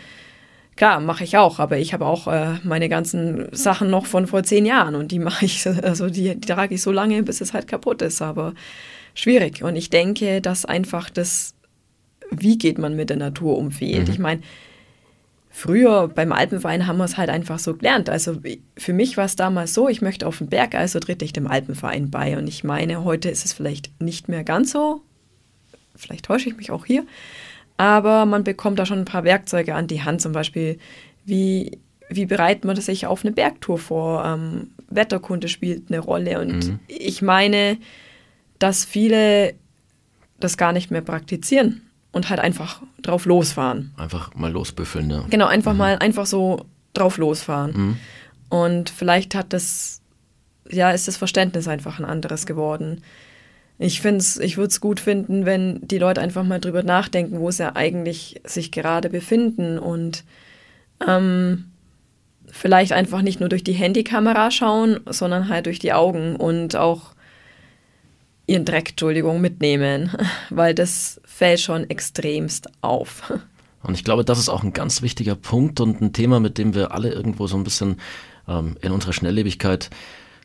Klar, 0.76 0.98
mache 1.00 1.22
ich 1.22 1.36
auch, 1.36 1.60
aber 1.60 1.78
ich 1.78 1.94
habe 1.94 2.04
auch 2.04 2.26
äh, 2.26 2.54
meine 2.64 2.88
ganzen 2.88 3.46
Sachen 3.52 3.90
noch 3.90 4.06
von 4.06 4.26
vor 4.26 4.42
zehn 4.42 4.66
Jahren 4.66 4.96
und 4.96 5.12
die 5.12 5.20
mache 5.20 5.44
ich, 5.44 5.66
also 5.82 6.10
die, 6.10 6.34
die 6.34 6.48
trage 6.48 6.74
ich 6.74 6.82
so 6.82 6.90
lange, 6.90 7.22
bis 7.22 7.40
es 7.40 7.52
halt 7.52 7.68
kaputt 7.68 8.02
ist, 8.02 8.20
aber 8.22 8.54
schwierig. 9.14 9.62
Und 9.62 9.76
ich 9.76 9.90
denke, 9.90 10.40
dass 10.40 10.64
einfach 10.64 11.10
das, 11.10 11.54
wie 12.30 12.58
geht 12.58 12.78
man 12.78 12.96
mit 12.96 13.10
der 13.10 13.18
Natur 13.18 13.56
um, 13.56 13.70
fehlt. 13.70 14.08
Mhm. 14.08 14.12
Ich 14.12 14.18
meine, 14.18 14.40
früher 15.48 16.08
beim 16.08 16.32
Alpenverein 16.32 16.88
haben 16.88 16.98
wir 16.98 17.04
es 17.04 17.16
halt 17.16 17.30
einfach 17.30 17.60
so 17.60 17.76
gelernt. 17.76 18.10
Also 18.10 18.38
für 18.76 18.92
mich 18.92 19.16
war 19.16 19.26
es 19.26 19.36
damals 19.36 19.74
so, 19.74 19.88
ich 19.88 20.02
möchte 20.02 20.26
auf 20.26 20.38
den 20.38 20.48
Berg, 20.48 20.74
also 20.74 20.98
trete 20.98 21.24
ich 21.24 21.32
dem 21.32 21.46
Alpenverein 21.46 22.10
bei. 22.10 22.36
Und 22.36 22.48
ich 22.48 22.64
meine, 22.64 23.04
heute 23.04 23.28
ist 23.28 23.44
es 23.44 23.52
vielleicht 23.52 23.92
nicht 24.00 24.28
mehr 24.28 24.42
ganz 24.42 24.72
so. 24.72 25.02
Vielleicht 25.94 26.24
täusche 26.24 26.48
ich 26.48 26.56
mich 26.56 26.72
auch 26.72 26.84
hier 26.84 27.06
aber 27.76 28.26
man 28.26 28.44
bekommt 28.44 28.78
da 28.78 28.86
schon 28.86 29.00
ein 29.00 29.04
paar 29.04 29.24
Werkzeuge 29.24 29.74
an 29.74 29.86
die 29.86 30.02
Hand, 30.02 30.20
zum 30.20 30.32
Beispiel 30.32 30.78
wie, 31.24 31.78
wie 32.08 32.26
bereitet 32.26 32.64
man 32.64 32.76
sich 32.76 33.06
auf 33.06 33.24
eine 33.24 33.32
Bergtour 33.32 33.78
vor. 33.78 34.24
Ähm, 34.24 34.70
Wetterkunde 34.88 35.48
spielt 35.48 35.90
eine 35.90 36.00
Rolle 36.00 36.40
und 36.40 36.68
mhm. 36.68 36.78
ich 36.86 37.22
meine, 37.22 37.78
dass 38.58 38.84
viele 38.84 39.54
das 40.40 40.56
gar 40.56 40.72
nicht 40.72 40.90
mehr 40.90 41.00
praktizieren 41.00 41.82
und 42.12 42.30
halt 42.30 42.40
einfach 42.40 42.82
drauf 43.02 43.26
losfahren. 43.26 43.92
Einfach 43.96 44.34
mal 44.34 44.52
losbüffeln, 44.52 45.10
ja. 45.10 45.24
Genau, 45.30 45.46
einfach 45.46 45.72
mhm. 45.72 45.78
mal 45.78 45.98
einfach 45.98 46.26
so 46.26 46.66
drauf 46.92 47.18
losfahren. 47.18 47.72
Mhm. 47.72 47.96
Und 48.50 48.90
vielleicht 48.90 49.34
hat 49.34 49.52
das, 49.52 50.00
ja, 50.70 50.92
ist 50.92 51.08
das 51.08 51.16
Verständnis 51.16 51.66
einfach 51.66 51.98
ein 51.98 52.04
anderes 52.04 52.46
geworden. 52.46 53.02
Ich 53.78 54.00
finde 54.00 54.24
ich 54.40 54.56
würde 54.56 54.68
es 54.68 54.80
gut 54.80 55.00
finden, 55.00 55.46
wenn 55.46 55.80
die 55.86 55.98
Leute 55.98 56.20
einfach 56.20 56.44
mal 56.44 56.60
drüber 56.60 56.82
nachdenken, 56.82 57.40
wo 57.40 57.50
sie 57.50 57.74
eigentlich 57.74 58.40
sich 58.44 58.70
gerade 58.70 59.10
befinden 59.10 59.78
und 59.78 60.24
ähm, 61.06 61.64
vielleicht 62.46 62.92
einfach 62.92 63.22
nicht 63.22 63.40
nur 63.40 63.48
durch 63.48 63.64
die 63.64 63.72
Handykamera 63.72 64.50
schauen, 64.50 65.00
sondern 65.06 65.48
halt 65.48 65.66
durch 65.66 65.80
die 65.80 65.92
Augen 65.92 66.36
und 66.36 66.76
auch 66.76 67.14
ihren 68.46 68.64
Dreck, 68.64 68.90
Entschuldigung, 68.90 69.40
mitnehmen, 69.40 70.10
weil 70.50 70.74
das 70.74 71.20
fällt 71.24 71.60
schon 71.60 71.90
extremst 71.90 72.68
auf. 72.80 73.32
Und 73.82 73.94
ich 73.94 74.04
glaube, 74.04 74.24
das 74.24 74.38
ist 74.38 74.48
auch 74.48 74.62
ein 74.62 74.72
ganz 74.72 75.02
wichtiger 75.02 75.34
Punkt 75.34 75.80
und 75.80 76.00
ein 76.00 76.12
Thema, 76.12 76.40
mit 76.40 76.58
dem 76.58 76.74
wir 76.74 76.92
alle 76.92 77.12
irgendwo 77.12 77.46
so 77.46 77.56
ein 77.56 77.64
bisschen 77.64 77.96
ähm, 78.48 78.76
in 78.80 78.92
unserer 78.92 79.12
Schnelllebigkeit 79.12 79.90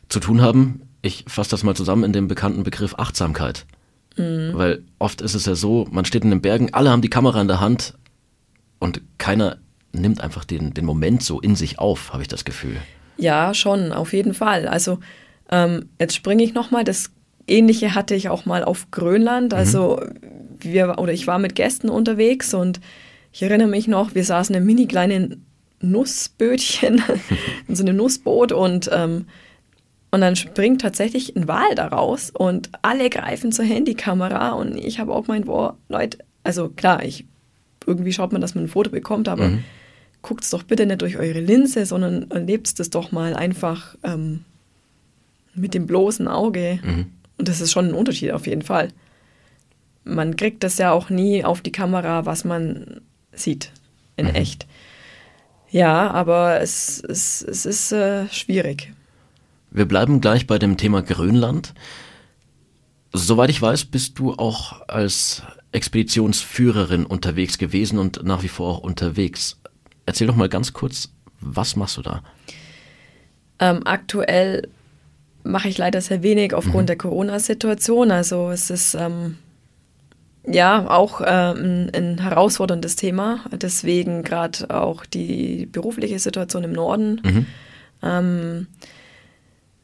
zu 0.08 0.20
tun 0.20 0.42
haben. 0.42 0.82
Ich 1.02 1.24
fasse 1.28 1.50
das 1.50 1.62
mal 1.62 1.74
zusammen 1.74 2.04
in 2.04 2.12
dem 2.12 2.28
bekannten 2.28 2.62
Begriff 2.62 2.94
Achtsamkeit. 2.96 3.66
Mhm. 4.16 4.52
Weil 4.54 4.82
oft 4.98 5.20
ist 5.20 5.34
es 5.34 5.46
ja 5.46 5.54
so, 5.54 5.86
man 5.90 6.04
steht 6.04 6.24
in 6.24 6.30
den 6.30 6.42
Bergen, 6.42 6.74
alle 6.74 6.90
haben 6.90 7.02
die 7.02 7.10
Kamera 7.10 7.40
in 7.40 7.48
der 7.48 7.60
Hand 7.60 7.94
und 8.78 9.00
keiner 9.18 9.58
nimmt 9.92 10.20
einfach 10.20 10.44
den, 10.44 10.74
den 10.74 10.84
Moment 10.84 11.22
so 11.22 11.40
in 11.40 11.56
sich 11.56 11.78
auf, 11.78 12.12
habe 12.12 12.22
ich 12.22 12.28
das 12.28 12.44
Gefühl. 12.44 12.76
Ja, 13.16 13.54
schon, 13.54 13.92
auf 13.92 14.12
jeden 14.12 14.34
Fall. 14.34 14.68
Also 14.68 14.98
ähm, 15.50 15.88
jetzt 15.98 16.14
springe 16.14 16.42
ich 16.42 16.54
nochmal, 16.54 16.84
das 16.84 17.10
Ähnliche 17.46 17.94
hatte 17.94 18.14
ich 18.14 18.28
auch 18.28 18.46
mal 18.46 18.64
auf 18.64 18.90
Grönland. 18.90 19.52
Also 19.54 20.00
mhm. 20.00 20.18
wir, 20.60 20.98
oder 20.98 21.12
ich 21.12 21.26
war 21.26 21.38
mit 21.38 21.54
Gästen 21.54 21.88
unterwegs 21.88 22.54
und 22.54 22.80
ich 23.32 23.42
erinnere 23.42 23.68
mich 23.68 23.88
noch, 23.88 24.14
wir 24.14 24.24
saßen 24.24 24.54
in 24.54 24.64
mini 24.64 24.86
kleinen 24.86 25.46
Nussbötchen, 25.80 27.02
in 27.68 27.76
so 27.76 27.82
einem 27.82 27.96
Nussboot 27.96 28.52
und, 28.52 28.90
ähm, 28.92 29.26
und 30.10 30.20
dann 30.20 30.36
springt 30.36 30.80
tatsächlich 30.80 31.36
ein 31.36 31.46
Wal 31.46 31.74
daraus 31.76 32.30
und 32.30 32.70
alle 32.82 33.10
greifen 33.10 33.52
zur 33.52 33.64
Handykamera 33.64 34.52
und 34.52 34.76
ich 34.76 34.98
habe 34.98 35.14
auch 35.14 35.28
mein, 35.28 35.44
boah, 35.44 35.76
Leute, 35.88 36.18
also 36.42 36.68
klar, 36.68 37.04
ich, 37.04 37.26
irgendwie 37.86 38.12
schaut 38.12 38.32
man, 38.32 38.40
dass 38.40 38.54
man 38.54 38.64
ein 38.64 38.68
Foto 38.68 38.90
bekommt, 38.90 39.28
aber 39.28 39.48
mhm. 39.48 39.64
guckt 40.22 40.42
es 40.42 40.50
doch 40.50 40.64
bitte 40.64 40.86
nicht 40.86 41.02
durch 41.02 41.16
eure 41.16 41.40
Linse, 41.40 41.86
sondern 41.86 42.30
erlebt 42.30 42.78
es 42.78 42.90
doch 42.90 43.12
mal 43.12 43.34
einfach 43.34 43.94
ähm, 44.02 44.44
mit 45.54 45.74
dem 45.74 45.86
bloßen 45.86 46.26
Auge. 46.26 46.80
Mhm. 46.82 47.06
Und 47.38 47.48
das 47.48 47.60
ist 47.60 47.70
schon 47.70 47.88
ein 47.88 47.94
Unterschied 47.94 48.32
auf 48.32 48.46
jeden 48.46 48.62
Fall. 48.62 48.88
Man 50.04 50.36
kriegt 50.36 50.64
das 50.64 50.78
ja 50.78 50.92
auch 50.92 51.08
nie 51.08 51.44
auf 51.44 51.60
die 51.60 51.72
Kamera, 51.72 52.26
was 52.26 52.44
man 52.44 53.00
sieht 53.32 53.70
in 54.16 54.26
mhm. 54.26 54.34
echt. 54.34 54.66
Ja, 55.70 56.10
aber 56.10 56.60
es, 56.60 57.00
es, 57.08 57.42
es 57.42 57.64
ist 57.64 57.92
äh, 57.92 58.26
schwierig. 58.28 58.92
Wir 59.70 59.86
bleiben 59.86 60.20
gleich 60.20 60.46
bei 60.46 60.58
dem 60.58 60.76
Thema 60.76 61.02
Grönland. 61.02 61.74
Soweit 63.12 63.50
ich 63.50 63.60
weiß, 63.60 63.86
bist 63.86 64.18
du 64.18 64.34
auch 64.34 64.88
als 64.88 65.42
Expeditionsführerin 65.72 67.06
unterwegs 67.06 67.58
gewesen 67.58 67.98
und 67.98 68.22
nach 68.24 68.42
wie 68.42 68.48
vor 68.48 68.68
auch 68.68 68.78
unterwegs. 68.80 69.60
Erzähl 70.06 70.26
doch 70.26 70.36
mal 70.36 70.48
ganz 70.48 70.72
kurz, 70.72 71.10
was 71.40 71.76
machst 71.76 71.96
du 71.96 72.02
da? 72.02 72.22
Ähm, 73.58 73.82
aktuell 73.84 74.68
mache 75.42 75.68
ich 75.68 75.78
leider 75.78 76.00
sehr 76.00 76.22
wenig 76.22 76.54
aufgrund 76.54 76.84
mhm. 76.84 76.86
der 76.88 76.96
Corona-Situation. 76.96 78.10
Also 78.10 78.50
es 78.50 78.70
ist 78.70 78.94
ähm, 78.94 79.36
ja, 80.46 80.88
auch 80.88 81.20
ähm, 81.24 81.90
ein 81.94 82.18
herausforderndes 82.18 82.96
Thema. 82.96 83.44
Deswegen 83.52 84.22
gerade 84.22 84.70
auch 84.70 85.06
die 85.06 85.66
berufliche 85.66 86.18
Situation 86.18 86.64
im 86.64 86.72
Norden. 86.72 87.20
Mhm. 87.24 87.46
Ähm, 88.02 88.66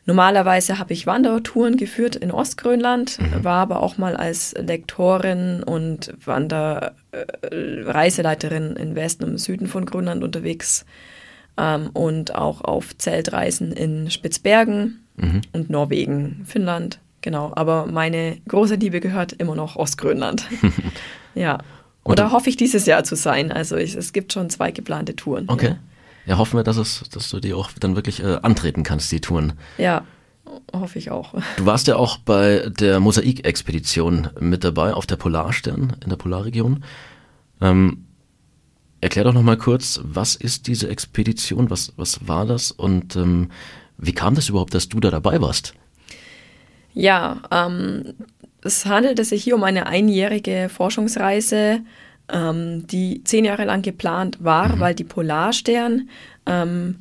normalerweise 0.06 0.78
habe 0.78 0.92
ich 0.92 1.06
Wandertouren 1.06 1.76
geführt 1.76 2.16
in 2.16 2.30
Ostgrönland, 2.30 3.18
mhm. 3.20 3.44
war 3.44 3.60
aber 3.60 3.82
auch 3.82 3.98
mal 3.98 4.16
als 4.16 4.54
Lektorin 4.56 5.62
und 5.62 6.14
Wanderreiseleiterin 6.24 8.76
äh, 8.76 8.82
im 8.82 8.94
Westen 8.94 9.24
und 9.24 9.32
im 9.32 9.38
Süden 9.38 9.66
von 9.66 9.84
Grönland 9.84 10.24
unterwegs 10.24 10.86
ähm, 11.58 11.90
und 11.92 12.34
auch 12.34 12.62
auf 12.62 12.96
Zeltreisen 12.96 13.72
in 13.72 14.10
Spitzbergen 14.10 15.04
mhm. 15.16 15.42
und 15.52 15.68
Norwegen, 15.70 16.42
Finnland. 16.46 17.00
Genau, 17.22 17.52
aber 17.56 17.86
meine 17.86 18.36
große 18.46 18.74
Liebe 18.76 19.00
gehört 19.00 19.32
immer 19.32 19.56
noch 19.56 19.76
Ostgrönland. 19.76 20.46
ja. 21.34 21.58
Oder 22.04 22.30
hoffe 22.30 22.48
ich 22.48 22.56
dieses 22.56 22.86
Jahr 22.86 23.02
zu 23.02 23.16
sein. 23.16 23.50
Also 23.50 23.76
ich, 23.76 23.96
es 23.96 24.12
gibt 24.12 24.32
schon 24.32 24.48
zwei 24.48 24.70
geplante 24.70 25.16
Touren. 25.16 25.46
Okay. 25.48 25.70
Ja, 25.70 25.78
ja 26.26 26.38
hoffen 26.38 26.58
wir, 26.58 26.64
dass, 26.64 26.76
es, 26.76 27.04
dass 27.10 27.30
du 27.30 27.40
die 27.40 27.54
auch 27.54 27.70
dann 27.78 27.96
wirklich 27.96 28.22
äh, 28.22 28.38
antreten 28.42 28.82
kannst, 28.82 29.10
die 29.12 29.20
Touren. 29.20 29.54
Ja, 29.78 30.04
hoffe 30.72 30.98
ich 30.98 31.10
auch. 31.10 31.34
Du 31.56 31.66
warst 31.66 31.86
ja 31.86 31.96
auch 31.96 32.18
bei 32.18 32.68
der 32.78 33.00
Mosaik-Expedition 33.00 34.30
mit 34.40 34.64
dabei 34.64 34.92
auf 34.94 35.06
der 35.06 35.16
Polarstern 35.16 35.96
in 36.02 36.10
der 36.10 36.16
Polarregion. 36.16 36.84
Ähm, 37.60 38.04
erklär 39.00 39.24
doch 39.24 39.32
nochmal 39.32 39.56
kurz, 39.56 40.00
was 40.02 40.34
ist 40.34 40.66
diese 40.66 40.88
Expedition, 40.88 41.70
was, 41.70 41.92
was 41.96 42.26
war 42.26 42.46
das 42.46 42.70
und 42.70 43.16
ähm, 43.16 43.50
wie 43.98 44.12
kam 44.12 44.34
das 44.34 44.48
überhaupt, 44.48 44.74
dass 44.74 44.88
du 44.88 45.00
da 45.00 45.10
dabei 45.10 45.40
warst? 45.40 45.74
Ja, 46.92 47.42
ähm, 47.50 48.14
es 48.62 48.86
handelte 48.86 49.24
sich 49.24 49.44
hier 49.44 49.54
um 49.54 49.64
eine 49.64 49.86
einjährige 49.86 50.68
Forschungsreise, 50.68 51.80
ähm, 52.32 52.86
die 52.86 53.22
zehn 53.24 53.44
Jahre 53.44 53.64
lang 53.64 53.82
geplant 53.82 54.38
war, 54.40 54.76
mhm. 54.76 54.80
weil 54.80 54.94
die 54.94 55.04
Polarstern 55.04 56.08
ähm, 56.46 56.96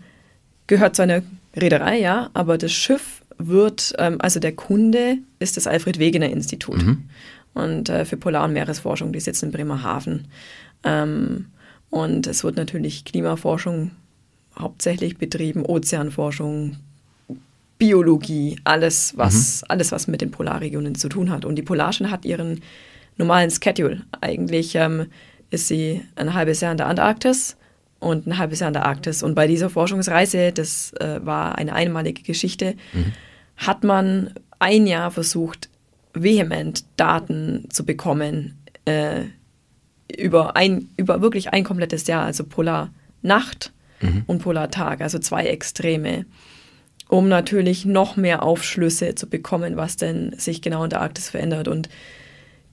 gehört 0.67 0.95
zu 0.95 1.03
einer 1.03 1.21
Reederei, 1.55 1.99
ja, 1.99 2.29
aber 2.33 2.57
das 2.57 2.71
Schiff 2.71 3.21
wird, 3.37 3.93
ähm, 3.97 4.17
also 4.19 4.39
der 4.39 4.53
Kunde 4.53 5.17
ist 5.39 5.57
das 5.57 5.67
Alfred 5.67 5.99
Wegener 5.99 6.29
Institut 6.29 6.81
mhm. 6.81 7.03
und 7.53 7.89
äh, 7.89 8.05
für 8.05 8.17
Polar- 8.17 8.45
und 8.45 8.53
Meeresforschung, 8.53 9.13
die 9.13 9.19
sitzen 9.19 9.45
in 9.45 9.51
Bremerhaven. 9.51 10.27
Ähm, 10.83 11.47
und 11.89 12.27
es 12.27 12.43
wird 12.43 12.57
natürlich 12.57 13.05
Klimaforschung 13.05 13.91
hauptsächlich 14.57 15.17
betrieben, 15.17 15.65
Ozeanforschung, 15.65 16.77
Biologie, 17.77 18.57
alles 18.63 19.17
was, 19.17 19.61
mhm. 19.61 19.65
alles, 19.69 19.91
was 19.91 20.07
mit 20.07 20.21
den 20.21 20.31
Polarregionen 20.31 20.95
zu 20.95 21.09
tun 21.09 21.29
hat. 21.29 21.45
Und 21.45 21.55
die 21.55 21.61
Polarstern 21.61 22.09
hat 22.09 22.25
ihren 22.25 22.61
normalen 23.17 23.49
Schedule. 23.51 24.01
Eigentlich 24.21 24.75
ähm, 24.75 25.07
ist 25.49 25.67
sie 25.67 26.01
ein 26.15 26.33
halbes 26.33 26.61
Jahr 26.61 26.71
in 26.71 26.77
der 26.77 26.87
Antarktis 26.87 27.57
und 27.99 28.27
ein 28.27 28.37
halbes 28.37 28.59
Jahr 28.59 28.69
in 28.69 28.73
der 28.73 28.85
Arktis. 28.85 29.23
Und 29.23 29.35
bei 29.35 29.47
dieser 29.47 29.69
Forschungsreise, 29.69 30.51
das 30.51 30.93
äh, 30.93 31.19
war 31.25 31.57
eine 31.57 31.73
einmalige 31.73 32.23
Geschichte, 32.23 32.75
mhm. 32.93 33.13
hat 33.57 33.83
man 33.83 34.33
ein 34.59 34.87
Jahr 34.87 35.11
versucht, 35.11 35.69
vehement 36.13 36.85
Daten 36.97 37.67
zu 37.69 37.85
bekommen 37.85 38.57
äh, 38.85 39.23
über, 40.17 40.55
ein, 40.55 40.89
über 40.97 41.21
wirklich 41.21 41.51
ein 41.51 41.63
komplettes 41.63 42.07
Jahr, 42.07 42.25
also 42.25 42.43
Polarnacht 42.43 43.73
mhm. 44.01 44.23
und 44.27 44.39
Polartag, 44.39 45.01
also 45.01 45.19
zwei 45.19 45.45
Extreme 45.47 46.25
um 47.07 47.27
natürlich 47.27 47.85
noch 47.85 48.15
mehr 48.15 48.43
Aufschlüsse 48.43 49.15
zu 49.15 49.29
bekommen, 49.29 49.77
was 49.77 49.97
denn 49.97 50.33
sich 50.37 50.61
genau 50.61 50.83
in 50.83 50.89
der 50.89 51.01
Arktis 51.01 51.29
verändert. 51.29 51.67
Und 51.67 51.89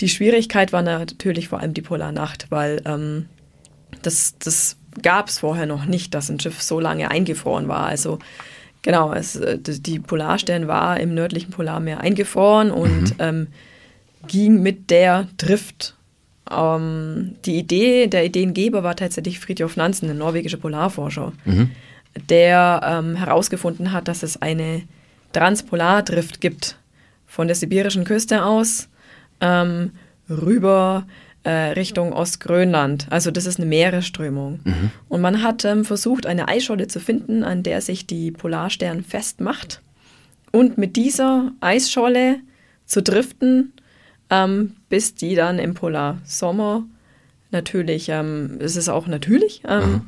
die 0.02 0.08
Schwierigkeit 0.08 0.72
war 0.72 0.82
natürlich 0.82 1.48
vor 1.48 1.60
allem 1.60 1.72
die 1.72 1.82
Polarnacht, 1.82 2.46
weil 2.50 2.82
ähm, 2.84 3.26
das, 4.02 4.36
das 4.38 4.76
gab 5.02 5.28
es 5.28 5.38
vorher 5.38 5.66
noch 5.66 5.86
nicht, 5.86 6.12
dass 6.14 6.28
ein 6.28 6.38
Schiff 6.38 6.60
so 6.60 6.78
lange 6.78 7.10
eingefroren 7.10 7.68
war. 7.68 7.86
Also 7.86 8.18
genau, 8.82 9.14
es, 9.14 9.40
die 9.58 9.98
Polarstern 9.98 10.68
war 10.68 11.00
im 11.00 11.14
nördlichen 11.14 11.50
Polarmeer 11.50 12.00
eingefroren 12.00 12.70
und 12.70 13.14
mhm. 13.14 13.16
ähm, 13.20 13.46
ging 14.28 14.62
mit 14.62 14.90
der 14.90 15.28
Drift. 15.38 15.96
Ähm, 16.50 17.36
die 17.46 17.56
Idee, 17.58 18.08
der 18.08 18.26
Ideengeber 18.26 18.82
war 18.82 18.96
tatsächlich 18.96 19.40
Fridtjof 19.40 19.76
Nansen, 19.76 20.10
ein 20.10 20.18
norwegischer 20.18 20.58
Polarforscher. 20.58 21.32
Mhm 21.46 21.70
der 22.28 22.80
ähm, 22.84 23.16
herausgefunden 23.16 23.92
hat, 23.92 24.08
dass 24.08 24.22
es 24.22 24.40
eine 24.40 24.82
Transpolardrift 25.32 26.40
gibt 26.40 26.76
von 27.26 27.46
der 27.46 27.56
sibirischen 27.56 28.04
Küste 28.04 28.44
aus 28.44 28.88
ähm, 29.42 29.90
rüber 30.30 31.06
äh, 31.42 31.50
Richtung 31.50 32.12
Ostgrönland. 32.12 33.06
Also 33.10 33.30
das 33.30 33.44
ist 33.44 33.58
eine 33.58 33.66
Meeresströmung. 33.66 34.60
Mhm. 34.64 34.90
Und 35.08 35.20
man 35.20 35.42
hat 35.42 35.64
ähm, 35.66 35.84
versucht, 35.84 36.24
eine 36.24 36.48
Eisscholle 36.48 36.86
zu 36.86 37.00
finden, 37.00 37.44
an 37.44 37.62
der 37.62 37.82
sich 37.82 38.06
die 38.06 38.30
Polarstern 38.30 39.02
festmacht. 39.02 39.82
Und 40.52 40.78
mit 40.78 40.96
dieser 40.96 41.52
Eisscholle 41.60 42.36
zu 42.86 43.02
driften, 43.02 43.74
ähm, 44.30 44.76
bis 44.88 45.14
die 45.14 45.34
dann 45.34 45.58
im 45.58 45.74
Polarsommer 45.74 46.84
natürlich, 47.50 48.08
ähm, 48.08 48.58
es 48.60 48.76
ist 48.76 48.88
auch 48.88 49.06
natürlich, 49.06 49.62
ähm, 49.68 49.80
mhm 49.80 50.00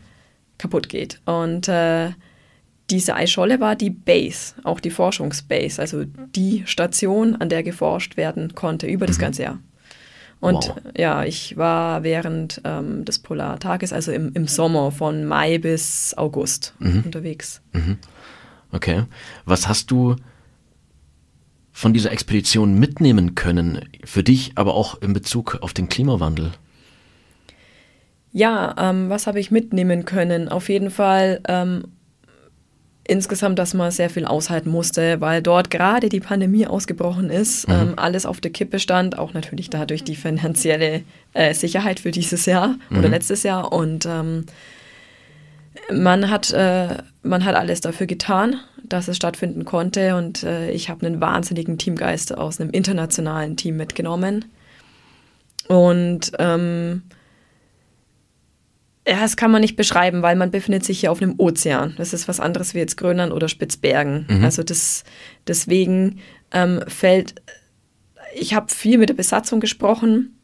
kaputt 0.59 0.89
geht. 0.89 1.21
Und 1.25 1.69
äh, 1.69 2.11
diese 2.95 3.17
Eisscholle 3.17 3.59
war 3.59 3.75
die 3.75 3.91
Base, 3.91 4.55
auch 4.63 4.79
die 4.79 4.91
Forschungsbase, 4.91 5.81
also 5.81 6.05
die 6.05 6.63
Station, 6.65 7.35
an 7.35 7.49
der 7.49 7.65
geforscht 7.65 8.17
werden 8.17 8.55
konnte 8.55 8.87
über 8.87 9.07
das 9.07 9.19
mhm. 9.19 9.23
ganze 9.23 9.43
Jahr. 9.43 9.59
Und 10.39 10.69
wow. 10.69 10.77
ja, 10.97 11.25
ich 11.25 11.57
war 11.57 12.05
während 12.05 12.61
ähm, 12.65 13.05
des 13.05 13.19
Polartages, 13.19 13.93
also 13.93 14.13
im, 14.13 14.31
im 14.35 14.47
Sommer 14.47 14.93
von 14.93 15.25
Mai 15.25 15.59
bis 15.59 16.15
August 16.17 16.75
mhm. 16.79 17.03
unterwegs. 17.05 17.63
Mhm. 17.73 17.99
Okay. 18.71 19.05
Was 19.45 19.67
hast 19.67 19.91
du 19.91 20.15
von 21.73 21.93
dieser 21.93 22.13
Expedition 22.13 22.79
mitnehmen 22.79 23.35
können, 23.35 23.89
für 24.05 24.23
dich, 24.23 24.53
aber 24.55 24.75
auch 24.75 25.03
in 25.03 25.15
Bezug 25.15 25.59
auf 25.63 25.73
den 25.73 25.89
Klimawandel? 25.89 26.53
Ja, 28.31 28.77
ähm, 28.79 29.11
was 29.11 29.27
habe 29.27 29.41
ich 29.41 29.51
mitnehmen 29.51 30.05
können? 30.05 30.49
Auf 30.49 30.69
jeden 30.69 30.91
Fall 30.91 31.41
ähm, 31.49 31.85
insgesamt, 33.07 33.59
dass 33.59 33.75
man 33.75 33.91
sehr 33.91 34.11
viel 34.11 34.25
aushalten 34.25 34.71
musste, 34.71 35.21
weil 35.21 35.43
dort 35.43 35.71
gerade 35.71 36.09
die 36.09 36.21
Pandemie 36.21 36.67
ausgebrochen 36.67 37.31
ist, 37.31 37.69
mhm. 37.69 37.75
ähm, 37.75 37.93
alles 37.97 38.27
auf 38.27 38.41
der 38.41 38.51
Kippe 38.51 38.79
stand, 38.79 39.19
auch 39.19 39.35
natürlich 39.35 39.71
dadurch 39.71 40.05
die 40.05 40.17
finanzielle 40.17 41.03
äh, 41.35 41.55
Sicherheit 41.55 42.01
für 42.01 42.11
dieses 42.11 42.47
Jahr 42.47 42.77
mhm. 42.89 42.99
oder 42.99 43.09
letztes 43.09 43.43
Jahr 43.43 43.73
und 43.73 44.07
ähm, 44.07 44.47
man 45.93 46.31
hat, 46.31 46.53
äh, 46.53 46.99
man 47.23 47.45
hat 47.45 47.57
alles 47.57 47.81
dafür 47.81 48.07
getan, 48.07 48.57
dass 48.83 49.09
es 49.09 49.17
stattfinden 49.17 49.65
konnte 49.65 50.17
und 50.17 50.43
äh, 50.43 50.71
ich 50.71 50.89
habe 50.89 51.07
einen 51.07 51.21
wahnsinnigen 51.21 51.79
Teamgeist 51.79 52.37
aus 52.37 52.61
einem 52.61 52.71
internationalen 52.71 53.57
Team 53.57 53.77
mitgenommen 53.77 54.47
und 55.69 56.33
ähm, 56.39 57.03
ja, 59.07 59.21
das 59.21 59.37
kann 59.37 59.51
man 59.51 59.61
nicht 59.61 59.77
beschreiben, 59.77 60.23
weil 60.23 60.35
man 60.35 60.51
befindet 60.51 60.85
sich 60.85 61.01
hier 61.01 61.13
auf 61.13 61.21
einem 61.21 61.35
Ozean. 61.37 61.95
Das 61.99 62.15
ist 62.15 62.27
was 62.27 62.41
anderes 62.41 62.75
wie 62.75 62.79
jetzt 62.79 62.97
Grönland 62.97 63.33
oder 63.33 63.49
Spitzbergen. 63.49 64.27
Mhm. 64.29 64.45
Also 64.45 64.63
das, 64.63 65.05
deswegen 65.47 66.21
ähm, 66.53 66.81
fällt, 66.89 67.35
ich 68.35 68.55
habe 68.55 68.73
viel 68.73 68.97
mit 68.97 69.11
der 69.11 69.15
Besatzung 69.15 69.61
gesprochen 69.61 70.39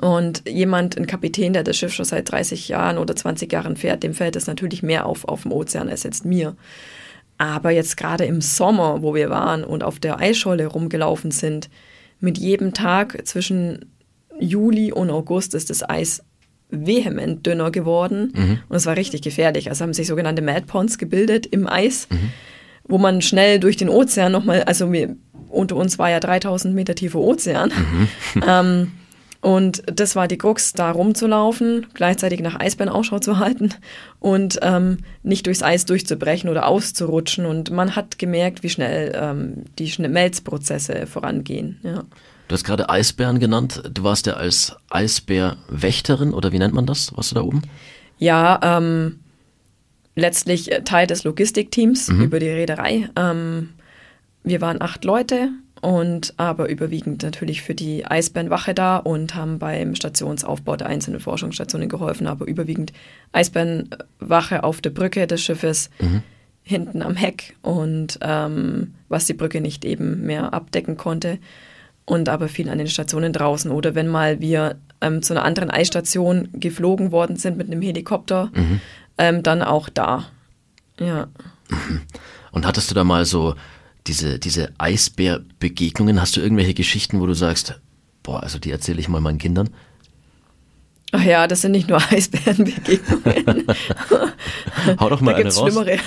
und 0.00 0.48
jemand, 0.48 0.96
ein 0.96 1.06
Kapitän, 1.06 1.52
der 1.52 1.64
das 1.64 1.76
Schiff 1.76 1.92
schon 1.92 2.04
seit 2.04 2.30
30 2.30 2.68
Jahren 2.68 2.98
oder 2.98 3.16
20 3.16 3.52
Jahren 3.52 3.76
fährt, 3.76 4.04
dem 4.04 4.14
fällt 4.14 4.36
es 4.36 4.46
natürlich 4.46 4.82
mehr 4.82 5.06
auf 5.06 5.26
auf 5.26 5.42
dem 5.42 5.52
Ozean 5.52 5.88
als 5.88 6.04
jetzt 6.04 6.24
mir. 6.24 6.56
Aber 7.36 7.70
jetzt 7.72 7.96
gerade 7.96 8.24
im 8.24 8.40
Sommer, 8.40 9.02
wo 9.02 9.14
wir 9.14 9.28
waren 9.28 9.64
und 9.64 9.82
auf 9.82 9.98
der 9.98 10.20
Eisscholle 10.20 10.66
rumgelaufen 10.66 11.32
sind, 11.32 11.68
mit 12.20 12.38
jedem 12.38 12.72
Tag 12.72 13.26
zwischen 13.26 13.92
Juli 14.38 14.92
und 14.92 15.10
August 15.10 15.54
ist 15.54 15.68
das 15.68 15.88
Eis 15.88 16.22
vehement 16.72 17.46
dünner 17.46 17.70
geworden 17.70 18.32
mhm. 18.34 18.58
und 18.68 18.76
es 18.76 18.86
war 18.86 18.96
richtig 18.96 19.22
gefährlich. 19.22 19.68
Also 19.68 19.82
haben 19.84 19.92
sich 19.92 20.06
sogenannte 20.06 20.42
Mad 20.42 20.62
Ponds 20.66 20.98
gebildet 20.98 21.46
im 21.46 21.68
Eis, 21.68 22.08
mhm. 22.10 22.32
wo 22.84 22.98
man 22.98 23.22
schnell 23.22 23.60
durch 23.60 23.76
den 23.76 23.88
Ozean 23.88 24.32
nochmal, 24.32 24.64
also 24.64 24.90
wir, 24.92 25.14
unter 25.48 25.76
uns 25.76 25.98
war 25.98 26.10
ja 26.10 26.18
3000 26.18 26.74
Meter 26.74 26.94
tiefer 26.94 27.20
Ozean. 27.20 27.70
Mhm. 27.70 28.42
ähm, 28.48 28.92
und 29.42 29.82
das 29.86 30.14
war 30.14 30.28
die 30.28 30.38
Krux, 30.38 30.72
da 30.72 30.92
rumzulaufen, 30.92 31.88
gleichzeitig 31.94 32.40
nach 32.40 32.60
Eisbären 32.60 32.92
Ausschau 32.92 33.18
zu 33.18 33.40
halten 33.40 33.70
und 34.20 34.60
ähm, 34.62 34.98
nicht 35.24 35.46
durchs 35.46 35.64
Eis 35.64 35.84
durchzubrechen 35.84 36.48
oder 36.48 36.68
auszurutschen. 36.68 37.44
Und 37.44 37.72
man 37.72 37.96
hat 37.96 38.20
gemerkt, 38.20 38.62
wie 38.62 38.70
schnell 38.70 39.12
ähm, 39.20 39.64
die 39.80 39.90
Schmelzprozesse 39.90 41.08
vorangehen. 41.08 41.80
Ja. 41.82 42.04
Du 42.52 42.54
hast 42.54 42.64
gerade 42.64 42.90
Eisbären 42.90 43.38
genannt. 43.38 43.82
Du 43.94 44.04
warst 44.04 44.26
ja 44.26 44.34
als 44.34 44.76
Eisbärwächterin 44.90 46.34
oder 46.34 46.52
wie 46.52 46.58
nennt 46.58 46.74
man 46.74 46.84
das? 46.84 47.16
Warst 47.16 47.30
du 47.30 47.34
da 47.34 47.40
oben? 47.40 47.62
Ja, 48.18 48.60
ähm, 48.62 49.20
letztlich 50.16 50.68
Teil 50.84 51.06
des 51.06 51.24
Logistikteams 51.24 52.08
mhm. 52.08 52.24
über 52.24 52.40
die 52.40 52.50
Reederei. 52.50 53.08
Ähm, 53.16 53.70
wir 54.44 54.60
waren 54.60 54.82
acht 54.82 55.02
Leute 55.06 55.48
und 55.80 56.34
aber 56.36 56.68
überwiegend 56.68 57.22
natürlich 57.22 57.62
für 57.62 57.74
die 57.74 58.04
Eisbärenwache 58.04 58.74
da 58.74 58.98
und 58.98 59.34
haben 59.34 59.58
beim 59.58 59.94
Stationsaufbau 59.94 60.76
der 60.76 60.88
einzelnen 60.88 61.20
Forschungsstationen 61.20 61.88
geholfen, 61.88 62.26
aber 62.26 62.46
überwiegend 62.46 62.92
Eisbärenwache 63.32 64.62
auf 64.62 64.82
der 64.82 64.90
Brücke 64.90 65.26
des 65.26 65.42
Schiffes. 65.42 65.88
Mhm 66.00 66.22
hinten 66.64 67.02
am 67.02 67.16
Heck 67.16 67.56
und 67.62 68.20
ähm, 68.22 68.94
was 69.08 69.26
die 69.26 69.34
Brücke 69.34 69.60
nicht 69.60 69.84
eben 69.84 70.22
mehr 70.22 70.54
abdecken 70.54 70.96
konnte 70.96 71.40
und 72.04 72.28
aber 72.28 72.48
viel 72.48 72.68
an 72.68 72.78
den 72.78 72.88
Stationen 72.88 73.32
draußen. 73.32 73.70
Oder 73.70 73.94
wenn 73.94 74.08
mal 74.08 74.40
wir 74.40 74.76
ähm, 75.00 75.22
zu 75.22 75.34
einer 75.34 75.44
anderen 75.44 75.70
Eisstation 75.70 76.48
geflogen 76.52 77.12
worden 77.12 77.36
sind 77.36 77.56
mit 77.56 77.68
einem 77.68 77.82
Helikopter, 77.82 78.50
mhm. 78.54 78.80
ähm, 79.18 79.42
dann 79.42 79.62
auch 79.62 79.88
da. 79.88 80.26
Ja. 80.98 81.28
Mhm. 81.68 82.02
Und 82.52 82.66
hattest 82.66 82.90
du 82.90 82.94
da 82.94 83.04
mal 83.04 83.24
so 83.24 83.54
diese, 84.06 84.38
diese 84.38 84.72
Eisbärbegegnungen? 84.78 86.20
Hast 86.20 86.36
du 86.36 86.40
irgendwelche 86.40 86.74
Geschichten, 86.74 87.20
wo 87.20 87.26
du 87.26 87.34
sagst, 87.34 87.80
boah, 88.22 88.42
also 88.42 88.58
die 88.58 88.70
erzähle 88.70 89.00
ich 89.00 89.08
mal 89.08 89.20
meinen 89.20 89.38
Kindern? 89.38 89.70
Ach 91.12 91.22
ja, 91.22 91.46
das 91.46 91.60
sind 91.60 91.72
nicht 91.72 91.88
nur 91.88 92.00
Eisbärenbegegnungen. 92.10 93.66
Hau 95.00 95.08
doch 95.08 95.20
mal 95.20 95.32
da 95.32 95.38
eine 95.38 95.54
raus. 95.54 95.72
Schlimmere. 95.72 95.98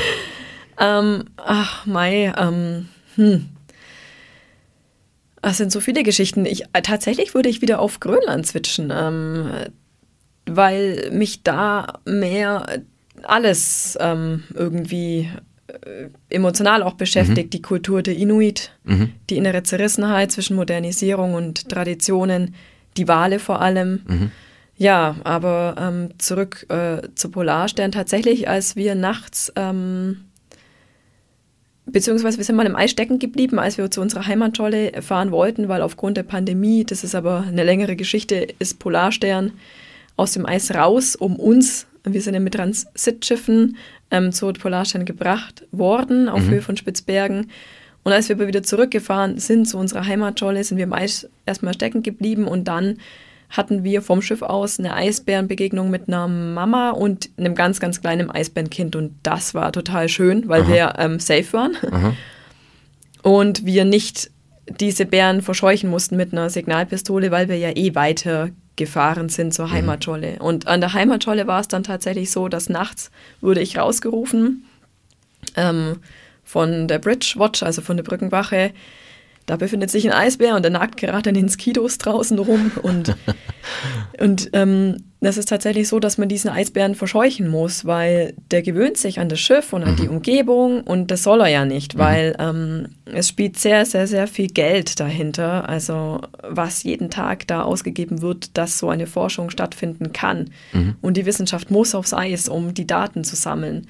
ähm, 0.78 1.24
ach, 1.36 1.86
Mai, 1.86 2.32
ähm, 2.36 2.88
hm. 3.14 3.48
Es 5.44 5.58
sind 5.58 5.72
so 5.72 5.80
viele 5.80 6.02
Geschichten. 6.02 6.46
Ich, 6.46 6.64
äh, 6.72 6.82
tatsächlich 6.82 7.34
würde 7.34 7.48
ich 7.48 7.62
wieder 7.62 7.80
auf 7.80 8.00
Grönland 8.00 8.46
switchen, 8.46 8.92
ähm, 8.94 9.50
weil 10.46 11.10
mich 11.12 11.42
da 11.42 12.00
mehr 12.04 12.82
alles 13.22 13.96
ähm, 14.00 14.44
irgendwie 14.54 15.28
äh, 15.68 16.08
emotional 16.30 16.82
auch 16.82 16.94
beschäftigt. 16.94 17.48
Mhm. 17.48 17.50
Die 17.50 17.62
Kultur 17.62 18.02
der 18.02 18.16
Inuit, 18.16 18.72
mhm. 18.84 19.12
die 19.30 19.36
innere 19.36 19.62
Zerrissenheit 19.62 20.32
zwischen 20.32 20.56
Modernisierung 20.56 21.34
und 21.34 21.68
Traditionen, 21.68 22.54
die 22.96 23.08
Wale 23.08 23.38
vor 23.38 23.60
allem. 23.60 24.02
Mhm. 24.06 24.30
Ja, 24.76 25.16
aber 25.22 25.76
ähm, 25.78 26.10
zurück 26.18 26.66
äh, 26.68 27.08
zu 27.14 27.30
Polarstern. 27.30 27.92
Tatsächlich, 27.92 28.48
als 28.48 28.76
wir 28.76 28.94
nachts 28.94 29.52
ähm, 29.56 30.24
Beziehungsweise 31.86 32.38
wir 32.38 32.44
sind 32.44 32.56
mal 32.56 32.66
im 32.66 32.76
Eis 32.76 32.90
stecken 32.90 33.18
geblieben, 33.18 33.58
als 33.58 33.76
wir 33.76 33.90
zu 33.90 34.00
unserer 34.00 34.26
Heimatscholle 34.26 35.02
fahren 35.02 35.30
wollten, 35.30 35.68
weil 35.68 35.82
aufgrund 35.82 36.16
der 36.16 36.22
Pandemie, 36.22 36.84
das 36.84 37.04
ist 37.04 37.14
aber 37.14 37.44
eine 37.46 37.64
längere 37.64 37.94
Geschichte, 37.94 38.46
ist 38.58 38.78
Polarstern 38.78 39.52
aus 40.16 40.32
dem 40.32 40.46
Eis 40.46 40.74
raus, 40.74 41.14
um 41.14 41.36
uns, 41.36 41.86
wir 42.04 42.22
sind 42.22 42.34
ja 42.34 42.40
mit 42.40 42.54
Transitschiffen 42.54 43.76
ähm, 44.10 44.32
zu 44.32 44.50
Polarstern 44.52 45.04
gebracht 45.04 45.66
worden, 45.72 46.28
auf 46.28 46.42
mhm. 46.44 46.50
Höhe 46.50 46.62
von 46.62 46.76
Spitzbergen. 46.76 47.50
Und 48.02 48.12
als 48.12 48.28
wir 48.28 48.36
aber 48.36 48.46
wieder 48.46 48.62
zurückgefahren 48.62 49.38
sind 49.38 49.66
zu 49.66 49.78
unserer 49.78 50.06
Heimatscholle, 50.06 50.64
sind 50.64 50.78
wir 50.78 50.84
im 50.84 50.92
Eis 50.92 51.28
erstmal 51.46 51.74
stecken 51.74 52.02
geblieben 52.02 52.46
und 52.46 52.68
dann 52.68 52.98
hatten 53.50 53.84
wir 53.84 54.02
vom 54.02 54.22
Schiff 54.22 54.42
aus 54.42 54.78
eine 54.78 54.94
Eisbärenbegegnung 54.94 55.90
mit 55.90 56.08
einer 56.08 56.26
Mama 56.28 56.90
und 56.90 57.30
einem 57.36 57.54
ganz, 57.54 57.80
ganz 57.80 58.00
kleinen 58.00 58.30
Eisbärenkind. 58.30 58.96
Und 58.96 59.14
das 59.22 59.54
war 59.54 59.72
total 59.72 60.08
schön, 60.08 60.48
weil 60.48 60.62
Aha. 60.62 60.72
wir 60.72 60.94
ähm, 60.98 61.20
safe 61.20 61.52
waren. 61.52 61.76
Aha. 61.90 62.14
Und 63.22 63.64
wir 63.64 63.86
nicht 63.86 64.30
diese 64.68 65.06
Bären 65.06 65.40
verscheuchen 65.40 65.88
mussten 65.88 66.16
mit 66.16 66.32
einer 66.32 66.50
Signalpistole, 66.50 67.30
weil 67.30 67.48
wir 67.48 67.56
ja 67.56 67.70
eh 67.74 67.94
weiter 67.94 68.50
gefahren 68.76 69.28
sind 69.28 69.54
zur 69.54 69.68
mhm. 69.68 69.72
Heimatscholle. 69.72 70.38
Und 70.40 70.66
an 70.66 70.80
der 70.80 70.92
Heimatscholle 70.92 71.46
war 71.46 71.60
es 71.60 71.68
dann 71.68 71.84
tatsächlich 71.84 72.30
so, 72.30 72.48
dass 72.48 72.68
nachts 72.68 73.10
wurde 73.40 73.60
ich 73.60 73.78
rausgerufen 73.78 74.64
ähm, 75.56 75.96
von 76.44 76.88
der 76.88 76.98
Bridge 76.98 77.34
Watch, 77.36 77.62
also 77.62 77.82
von 77.82 77.96
der 77.96 78.04
Brückenwache, 78.04 78.72
da 79.46 79.56
befindet 79.56 79.90
sich 79.90 80.06
ein 80.06 80.12
Eisbär 80.12 80.56
und 80.56 80.62
der 80.62 80.70
nagt 80.70 80.96
gerade 80.96 81.28
in 81.28 81.34
den 81.34 81.48
Skidos 81.48 81.98
draußen 81.98 82.38
rum. 82.38 82.72
Und, 82.82 83.14
und 84.18 84.50
ähm, 84.52 84.96
das 85.20 85.38
ist 85.38 85.48
tatsächlich 85.48 85.88
so, 85.88 86.00
dass 86.00 86.18
man 86.18 86.28
diesen 86.28 86.50
Eisbären 86.50 86.94
verscheuchen 86.94 87.48
muss, 87.48 87.84
weil 87.84 88.34
der 88.50 88.62
gewöhnt 88.62 88.96
sich 88.96 89.18
an 89.20 89.28
das 89.28 89.40
Schiff 89.40 89.72
und 89.72 89.82
an 89.82 89.92
mhm. 89.92 89.96
die 89.96 90.08
Umgebung 90.08 90.82
und 90.82 91.10
das 91.10 91.22
soll 91.22 91.40
er 91.40 91.48
ja 91.48 91.64
nicht, 91.64 91.94
mhm. 91.94 91.98
weil 91.98 92.36
ähm, 92.38 92.88
es 93.06 93.28
spielt 93.28 93.58
sehr, 93.58 93.86
sehr, 93.86 94.06
sehr 94.06 94.26
viel 94.26 94.48
Geld 94.48 95.00
dahinter, 95.00 95.68
also 95.68 96.20
was 96.42 96.82
jeden 96.82 97.10
Tag 97.10 97.46
da 97.46 97.62
ausgegeben 97.62 98.22
wird, 98.22 98.56
dass 98.56 98.78
so 98.78 98.90
eine 98.90 99.06
Forschung 99.06 99.50
stattfinden 99.50 100.12
kann. 100.12 100.50
Mhm. 100.72 100.96
Und 101.00 101.16
die 101.16 101.26
Wissenschaft 101.26 101.70
muss 101.70 101.94
aufs 101.94 102.14
Eis, 102.14 102.48
um 102.48 102.74
die 102.74 102.86
Daten 102.86 103.24
zu 103.24 103.36
sammeln. 103.36 103.86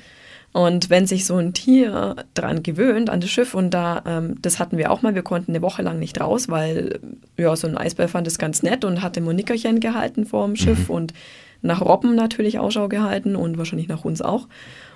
Und 0.55 0.89
wenn 0.89 1.05
sich 1.05 1.27
so 1.27 1.37
ein 1.37 1.53
Tier 1.53 2.15
dran 2.35 2.63
gewöhnt, 2.63 3.11
an 3.11 3.21
das 3.21 3.29
Schiff, 3.29 3.55
und 3.55 3.71
da, 3.71 4.03
ähm, 4.07 4.37
das 4.41 4.61
hatten 4.61 4.79
wir 4.79 4.93
auch 4.93 5.03
mal, 5.03 5.17
wir 5.17 5.23
konnten 5.23 5.51
eine 5.51 5.63
Woche 5.63 5.83
lang 5.83 5.99
nicht 5.99 6.21
raus, 6.21 6.49
weil 6.49 7.01
ja, 7.37 7.57
so 7.57 7.67
ein 7.67 7.77
Eisbär 7.77 8.09
fand 8.09 8.29
es 8.29 8.39
ganz 8.39 8.63
nett 8.63 8.85
und 8.85 9.03
hatte 9.03 9.21
Monickerchen 9.21 9.81
gehalten 9.81 10.27
vor 10.27 10.47
dem 10.47 10.55
Schiff 10.55 10.89
mhm. 10.89 10.95
und 10.95 11.13
nach 11.61 11.81
Robben 11.81 12.15
natürlich 12.15 12.61
Ausschau 12.61 12.87
gehalten 12.87 13.35
und 13.35 13.59
wahrscheinlich 13.59 13.89
nach 13.89 14.05
uns 14.05 14.23
auch. 14.23 14.47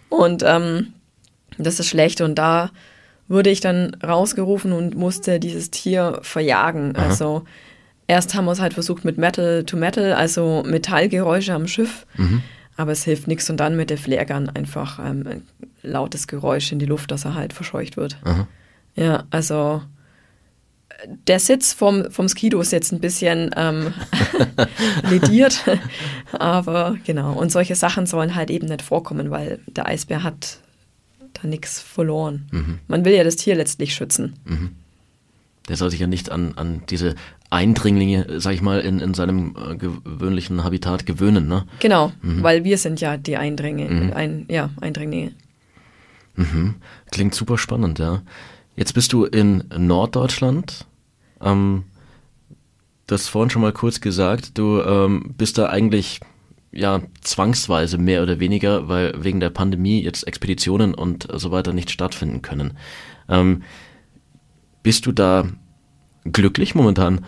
Und 0.09 0.45
ähm, 0.47 0.93
das 1.59 1.81
ist 1.81 1.89
schlecht. 1.89 2.21
Und 2.21 2.37
da 2.37 2.71
wurde 3.27 3.51
ich 3.51 3.59
dann 3.59 3.97
rausgerufen 3.97 4.73
und 4.73 4.95
musste 4.95 5.41
dieses 5.41 5.73
Tier 5.73 6.21
verjagen. 6.23 6.95
Aha. 6.95 7.07
Also 7.07 7.43
erst 8.07 8.37
haben 8.37 8.45
wir 8.45 8.53
es 8.53 8.61
halt 8.61 8.75
versucht 8.75 9.05
mit 9.05 9.19
Metal 9.19 9.65
to 9.65 9.77
Metal, 9.77 10.13
also 10.13 10.63
Metallgeräusche 10.65 11.53
am 11.53 11.67
Schiff. 11.67 12.07
Mhm. 12.17 12.45
Aber 12.79 12.93
es 12.93 13.03
hilft 13.03 13.27
nichts 13.27 13.51
und 13.51 13.59
dann 13.59 13.77
mit 13.77 13.91
der 13.91 13.99
Flaregun 13.99 14.49
einfach 14.51 15.01
ähm, 15.01 15.27
ein 15.27 15.43
lautes 15.83 16.29
Geräusch 16.29 16.71
in 16.71 16.79
die 16.79 16.87
Luft, 16.87 17.11
dass 17.11 17.25
er 17.25 17.35
halt 17.35 17.53
verscheucht 17.53 17.97
wird. 17.97 18.17
Aha. 18.23 18.47
Ja, 18.95 19.25
also 19.31 19.83
der 21.27 21.41
Sitz 21.41 21.73
vom, 21.73 22.11
vom 22.11 22.29
Skido 22.29 22.61
ist 22.61 22.71
jetzt 22.73 22.93
ein 22.93 23.01
bisschen 23.01 23.51
ähm, 23.57 23.93
lediert, 25.11 25.65
aber 26.33 26.97
genau. 27.05 27.33
Und 27.33 27.51
solche 27.51 27.75
Sachen 27.75 28.07
sollen 28.07 28.35
halt 28.37 28.51
eben 28.51 28.69
nicht 28.69 28.83
vorkommen, 28.83 29.31
weil 29.31 29.61
der 29.67 29.87
Eisbär 29.87 30.23
hat 30.23 30.59
da 31.35 31.49
nichts 31.49 31.81
verloren. 31.81 32.49
Mhm. 32.53 32.79
Man 32.87 33.05
will 33.05 33.15
ja 33.15 33.25
das 33.25 33.37
Tier 33.37 33.57
letztlich 33.57 33.95
schützen. 33.95 34.35
Mhm. 34.45 34.71
Der 35.69 35.77
soll 35.77 35.91
sich 35.91 36.01
ja 36.01 36.07
nicht 36.07 36.31
an, 36.31 36.55
an 36.57 36.83
diese 36.89 37.15
Eindringlinge, 37.51 38.41
sag 38.41 38.55
ich 38.55 38.63
mal, 38.63 38.81
in, 38.81 39.01
in 39.01 39.15
seinem 39.15 39.55
äh, 39.57 39.77
gewöhnlichen 39.77 40.65
Habitat 40.65 41.07
gewöhnen, 41.07 41.47
ne? 41.47 41.67
Genau, 41.81 42.13
mhm. 42.23 42.43
weil 42.43 42.65
wir 42.65 42.79
sind 42.79 43.01
ja 43.01 43.17
die 43.17 43.37
Eindringe, 43.37 43.89
mhm. 43.89 44.13
ein, 44.13 44.47
ja, 44.49 44.71
Eindringlinge. 44.81 45.33
Mhm. 46.37 46.77
Klingt 47.11 47.35
super 47.35 47.59
spannend, 47.59 47.99
ja. 47.99 48.23
Jetzt 48.77 48.93
bist 48.93 49.13
du 49.13 49.25
in 49.25 49.65
Norddeutschland. 49.77 50.87
Ähm, 51.43 51.85
das 53.07 53.29
vorhin 53.29 53.51
schon 53.51 53.63
mal 53.63 53.73
kurz 53.73 54.01
gesagt. 54.01 54.57
Du 54.57 54.81
ähm, 54.81 55.35
bist 55.37 55.59
da 55.59 55.69
eigentlich 55.69 56.21
ja 56.71 57.01
zwangsweise 57.23 57.99
mehr 57.99 58.23
oder 58.23 58.39
weniger, 58.39 58.89
weil 58.89 59.15
wegen 59.17 59.41
der 59.41 59.51
Pandemie 59.51 60.03
jetzt 60.03 60.27
Expeditionen 60.27 60.95
und 60.95 61.27
so 61.33 61.51
weiter 61.51 61.73
nicht 61.73 61.91
stattfinden 61.91 62.43
können. 62.43 62.77
Ähm, 63.29 63.63
bist 64.89 65.05
du 65.05 65.13
da 65.13 65.47
glücklich 66.25 66.75
momentan? 66.75 67.23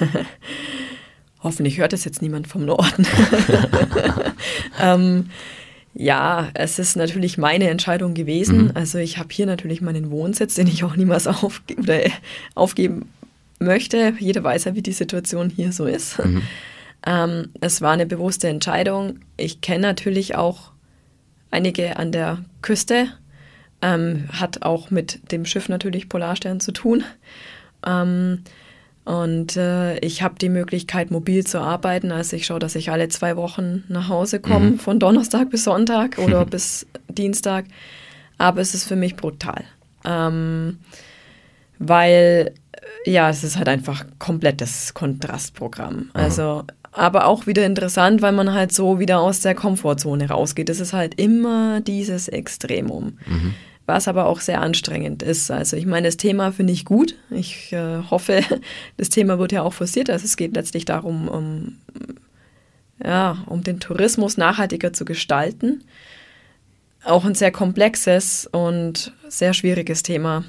Hoffentlich 1.42 1.76
hört 1.76 1.92
es 1.92 2.06
jetzt 2.06 2.22
niemand 2.22 2.48
vom 2.48 2.64
Norden. 2.64 3.06
ähm, 4.80 5.28
ja, 5.92 6.48
es 6.54 6.78
ist 6.78 6.96
natürlich 6.96 7.36
meine 7.36 7.68
Entscheidung 7.68 8.14
gewesen. 8.14 8.68
Mhm. 8.68 8.70
Also 8.72 8.96
ich 8.96 9.18
habe 9.18 9.28
hier 9.30 9.44
natürlich 9.44 9.82
meinen 9.82 10.10
Wohnsitz, 10.10 10.54
den 10.54 10.66
ich 10.68 10.84
auch 10.84 10.96
niemals 10.96 11.26
aufge 11.26 12.10
aufgeben 12.54 13.10
möchte. 13.58 14.14
Jeder 14.18 14.42
weiß 14.42 14.64
ja, 14.64 14.74
wie 14.74 14.80
die 14.80 14.92
Situation 14.92 15.50
hier 15.50 15.72
so 15.72 15.84
ist. 15.84 16.18
Mhm. 16.18 16.40
Ähm, 17.04 17.50
es 17.60 17.82
war 17.82 17.92
eine 17.92 18.06
bewusste 18.06 18.48
Entscheidung. 18.48 19.18
Ich 19.36 19.60
kenne 19.60 19.82
natürlich 19.82 20.34
auch 20.34 20.72
einige 21.50 21.98
an 21.98 22.10
der 22.10 22.38
Küste 22.62 23.08
ähm, 23.82 24.28
hat 24.32 24.62
auch 24.62 24.90
mit 24.90 25.32
dem 25.32 25.44
Schiff 25.44 25.68
natürlich 25.68 26.08
Polarstern 26.08 26.60
zu 26.60 26.72
tun. 26.72 27.04
Ähm, 27.84 28.44
und 29.04 29.56
äh, 29.56 29.98
ich 29.98 30.22
habe 30.22 30.36
die 30.40 30.48
Möglichkeit, 30.48 31.10
mobil 31.10 31.44
zu 31.44 31.58
arbeiten. 31.58 32.12
Also 32.12 32.36
ich 32.36 32.46
schaue, 32.46 32.60
dass 32.60 32.76
ich 32.76 32.90
alle 32.90 33.08
zwei 33.08 33.36
Wochen 33.36 33.82
nach 33.88 34.08
Hause 34.08 34.38
komme, 34.38 34.70
mhm. 34.70 34.78
von 34.78 35.00
Donnerstag 35.00 35.50
bis 35.50 35.64
Sonntag 35.64 36.18
oder 36.18 36.44
bis 36.46 36.86
Dienstag. 37.08 37.64
Aber 38.38 38.60
es 38.60 38.74
ist 38.74 38.86
für 38.86 38.96
mich 38.96 39.16
brutal. 39.16 39.64
Ähm, 40.04 40.78
weil, 41.80 42.54
ja, 43.04 43.28
es 43.28 43.42
ist 43.42 43.56
halt 43.56 43.68
einfach 43.68 44.04
komplettes 44.20 44.94
Kontrastprogramm. 44.94 45.96
Mhm. 45.96 46.10
Also, 46.12 46.62
aber 46.92 47.26
auch 47.26 47.48
wieder 47.48 47.66
interessant, 47.66 48.22
weil 48.22 48.32
man 48.32 48.52
halt 48.52 48.72
so 48.72 49.00
wieder 49.00 49.18
aus 49.18 49.40
der 49.40 49.56
Komfortzone 49.56 50.28
rausgeht. 50.28 50.70
Es 50.70 50.78
ist 50.78 50.92
halt 50.92 51.20
immer 51.20 51.80
dieses 51.80 52.28
Extremum. 52.28 53.18
Mhm 53.26 53.54
was 53.92 54.08
aber 54.08 54.24
auch 54.24 54.40
sehr 54.40 54.62
anstrengend 54.62 55.22
ist. 55.22 55.50
Also 55.50 55.76
ich 55.76 55.84
meine, 55.84 56.08
das 56.08 56.16
Thema 56.16 56.50
finde 56.50 56.72
ich 56.72 56.86
gut. 56.86 57.14
Ich 57.30 57.72
äh, 57.72 57.98
hoffe, 58.10 58.40
das 58.96 59.10
Thema 59.10 59.38
wird 59.38 59.52
ja 59.52 59.62
auch 59.62 59.74
forciert. 59.74 60.08
Also 60.08 60.24
es 60.24 60.38
geht 60.38 60.54
letztlich 60.54 60.86
darum, 60.86 61.28
um, 61.28 61.76
ja, 63.04 63.44
um 63.46 63.62
den 63.62 63.80
Tourismus 63.80 64.38
nachhaltiger 64.38 64.94
zu 64.94 65.04
gestalten. 65.04 65.84
Auch 67.04 67.26
ein 67.26 67.34
sehr 67.34 67.52
komplexes 67.52 68.48
und 68.50 69.12
sehr 69.28 69.52
schwieriges 69.52 70.02
Thema. 70.02 70.44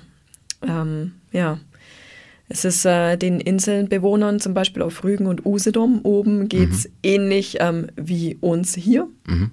Ähm, 0.65 1.15
ja. 1.34 1.60
Es 2.47 2.63
ist 2.63 2.86
äh, 2.86 3.17
den 3.17 3.41
Inselbewohnern, 3.41 4.39
zum 4.39 4.53
Beispiel 4.53 4.84
auf 4.84 5.03
Rügen 5.03 5.27
und 5.27 5.45
Usedom 5.45 6.01
oben, 6.03 6.47
geht 6.47 6.71
es 6.71 6.86
mhm. 6.86 6.91
ähnlich 7.03 7.58
ähm, 7.60 7.88
wie 7.95 8.38
uns 8.39 8.73
hier. 8.75 9.08
Mhm. 9.25 9.51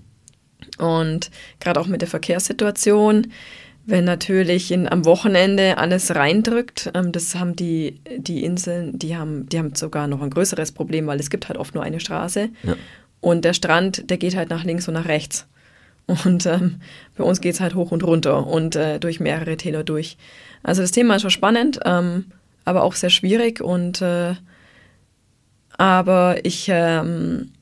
Und 0.78 1.30
gerade 1.58 1.80
auch 1.80 1.86
mit 1.88 2.02
der 2.02 2.08
Verkehrssituation 2.08 3.28
wenn 3.86 4.04
natürlich 4.04 4.70
in, 4.70 4.88
am 4.88 5.04
Wochenende 5.04 5.78
alles 5.78 6.14
reindrückt, 6.14 6.90
ähm, 6.94 7.12
das 7.12 7.34
haben 7.34 7.56
die, 7.56 8.00
die 8.18 8.44
Inseln, 8.44 8.98
die 8.98 9.16
haben, 9.16 9.48
die 9.48 9.58
haben 9.58 9.74
sogar 9.74 10.06
noch 10.06 10.22
ein 10.22 10.30
größeres 10.30 10.72
Problem, 10.72 11.06
weil 11.06 11.20
es 11.20 11.30
gibt 11.30 11.48
halt 11.48 11.58
oft 11.58 11.74
nur 11.74 11.84
eine 11.84 12.00
Straße. 12.00 12.50
Ja. 12.62 12.76
Und 13.20 13.44
der 13.44 13.52
Strand, 13.52 14.10
der 14.10 14.16
geht 14.16 14.36
halt 14.36 14.50
nach 14.50 14.64
links 14.64 14.88
und 14.88 14.94
nach 14.94 15.08
rechts. 15.08 15.46
Und 16.24 16.46
ähm, 16.46 16.80
bei 17.16 17.24
uns 17.24 17.40
geht 17.40 17.54
es 17.54 17.60
halt 17.60 17.74
hoch 17.74 17.92
und 17.92 18.02
runter 18.02 18.46
und 18.46 18.74
äh, 18.74 18.98
durch 18.98 19.20
mehrere 19.20 19.56
Täler 19.56 19.84
durch. 19.84 20.16
Also 20.62 20.82
das 20.82 20.90
Thema 20.90 21.16
ist 21.16 21.22
schon 21.22 21.30
spannend, 21.30 21.78
ähm, 21.84 22.26
aber 22.64 22.82
auch 22.82 22.94
sehr 22.94 23.10
schwierig. 23.10 23.60
Und 23.60 24.02
äh, 24.02 24.34
aber 25.78 26.44
ich 26.44 26.68
ähm, 26.68 27.52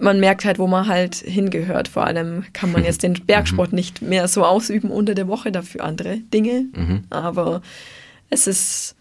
man 0.00 0.20
merkt 0.20 0.44
halt, 0.44 0.58
wo 0.58 0.66
man 0.66 0.86
halt 0.86 1.16
hingehört. 1.16 1.88
Vor 1.88 2.06
allem 2.06 2.44
kann 2.52 2.72
man 2.72 2.84
jetzt 2.84 3.02
den 3.02 3.14
Bergsport 3.14 3.72
mhm. 3.72 3.76
nicht 3.76 4.02
mehr 4.02 4.28
so 4.28 4.44
ausüben 4.44 4.90
unter 4.90 5.14
der 5.14 5.28
Woche, 5.28 5.52
dafür 5.52 5.84
andere 5.84 6.18
Dinge. 6.18 6.66
Mhm. 6.74 7.04
Aber 7.10 7.62
es 8.30 8.46
ist 8.46 8.96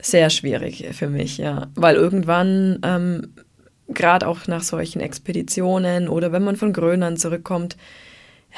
sehr 0.00 0.30
schwierig 0.30 0.86
für 0.92 1.08
mich, 1.08 1.38
ja. 1.38 1.68
Weil 1.74 1.96
irgendwann, 1.96 2.78
ähm, 2.82 3.34
gerade 3.88 4.28
auch 4.28 4.46
nach 4.46 4.62
solchen 4.62 5.00
Expeditionen 5.00 6.08
oder 6.08 6.32
wenn 6.32 6.44
man 6.44 6.56
von 6.56 6.72
Grönland 6.72 7.18
zurückkommt, 7.20 7.76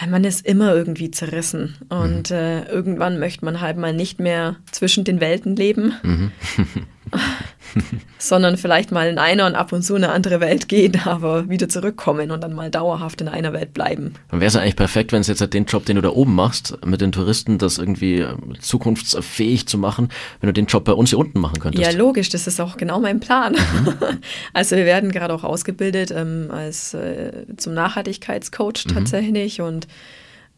ja, 0.00 0.06
man 0.06 0.24
ist 0.24 0.46
immer 0.46 0.74
irgendwie 0.74 1.10
zerrissen. 1.10 1.76
Und 1.88 2.30
mhm. 2.30 2.36
äh, 2.36 2.64
irgendwann 2.64 3.18
möchte 3.18 3.44
man 3.44 3.60
halt 3.60 3.76
mal 3.76 3.92
nicht 3.92 4.20
mehr 4.20 4.56
zwischen 4.70 5.04
den 5.04 5.20
Welten 5.20 5.56
leben. 5.56 5.94
Mhm. 6.02 6.32
sondern 8.18 8.56
vielleicht 8.56 8.92
mal 8.92 9.08
in 9.08 9.18
einer 9.18 9.46
und 9.46 9.54
ab 9.54 9.72
und 9.72 9.82
zu 9.82 9.94
eine 9.94 10.10
andere 10.10 10.40
Welt 10.40 10.68
gehen, 10.68 11.00
aber 11.04 11.48
wieder 11.48 11.68
zurückkommen 11.68 12.30
und 12.30 12.42
dann 12.42 12.54
mal 12.54 12.70
dauerhaft 12.70 13.20
in 13.20 13.28
einer 13.28 13.52
Welt 13.52 13.72
bleiben. 13.72 14.14
Dann 14.30 14.40
wäre 14.40 14.48
es 14.48 14.56
eigentlich 14.56 14.76
perfekt, 14.76 15.12
wenn 15.12 15.20
es 15.20 15.26
jetzt 15.26 15.40
halt 15.40 15.54
den 15.54 15.64
Job, 15.64 15.84
den 15.86 15.96
du 15.96 16.02
da 16.02 16.10
oben 16.10 16.34
machst, 16.34 16.76
mit 16.84 17.00
den 17.00 17.12
Touristen, 17.12 17.58
das 17.58 17.78
irgendwie 17.78 18.26
zukunftsfähig 18.60 19.66
zu 19.66 19.78
machen, 19.78 20.08
wenn 20.40 20.48
du 20.48 20.52
den 20.52 20.66
Job 20.66 20.84
bei 20.84 20.92
uns 20.92 21.10
hier 21.10 21.18
unten 21.18 21.40
machen 21.40 21.60
könntest. 21.60 21.84
Ja, 21.84 21.96
logisch, 21.96 22.28
das 22.28 22.46
ist 22.46 22.60
auch 22.60 22.76
genau 22.76 23.00
mein 23.00 23.20
Plan. 23.20 23.52
Mhm. 23.52 23.94
Also 24.52 24.76
wir 24.76 24.84
werden 24.84 25.12
gerade 25.12 25.32
auch 25.32 25.44
ausgebildet 25.44 26.10
ähm, 26.10 26.48
als 26.50 26.94
äh, 26.94 27.46
zum 27.56 27.74
Nachhaltigkeitscoach 27.74 28.86
mhm. 28.86 28.94
tatsächlich 28.94 29.60
und 29.60 29.86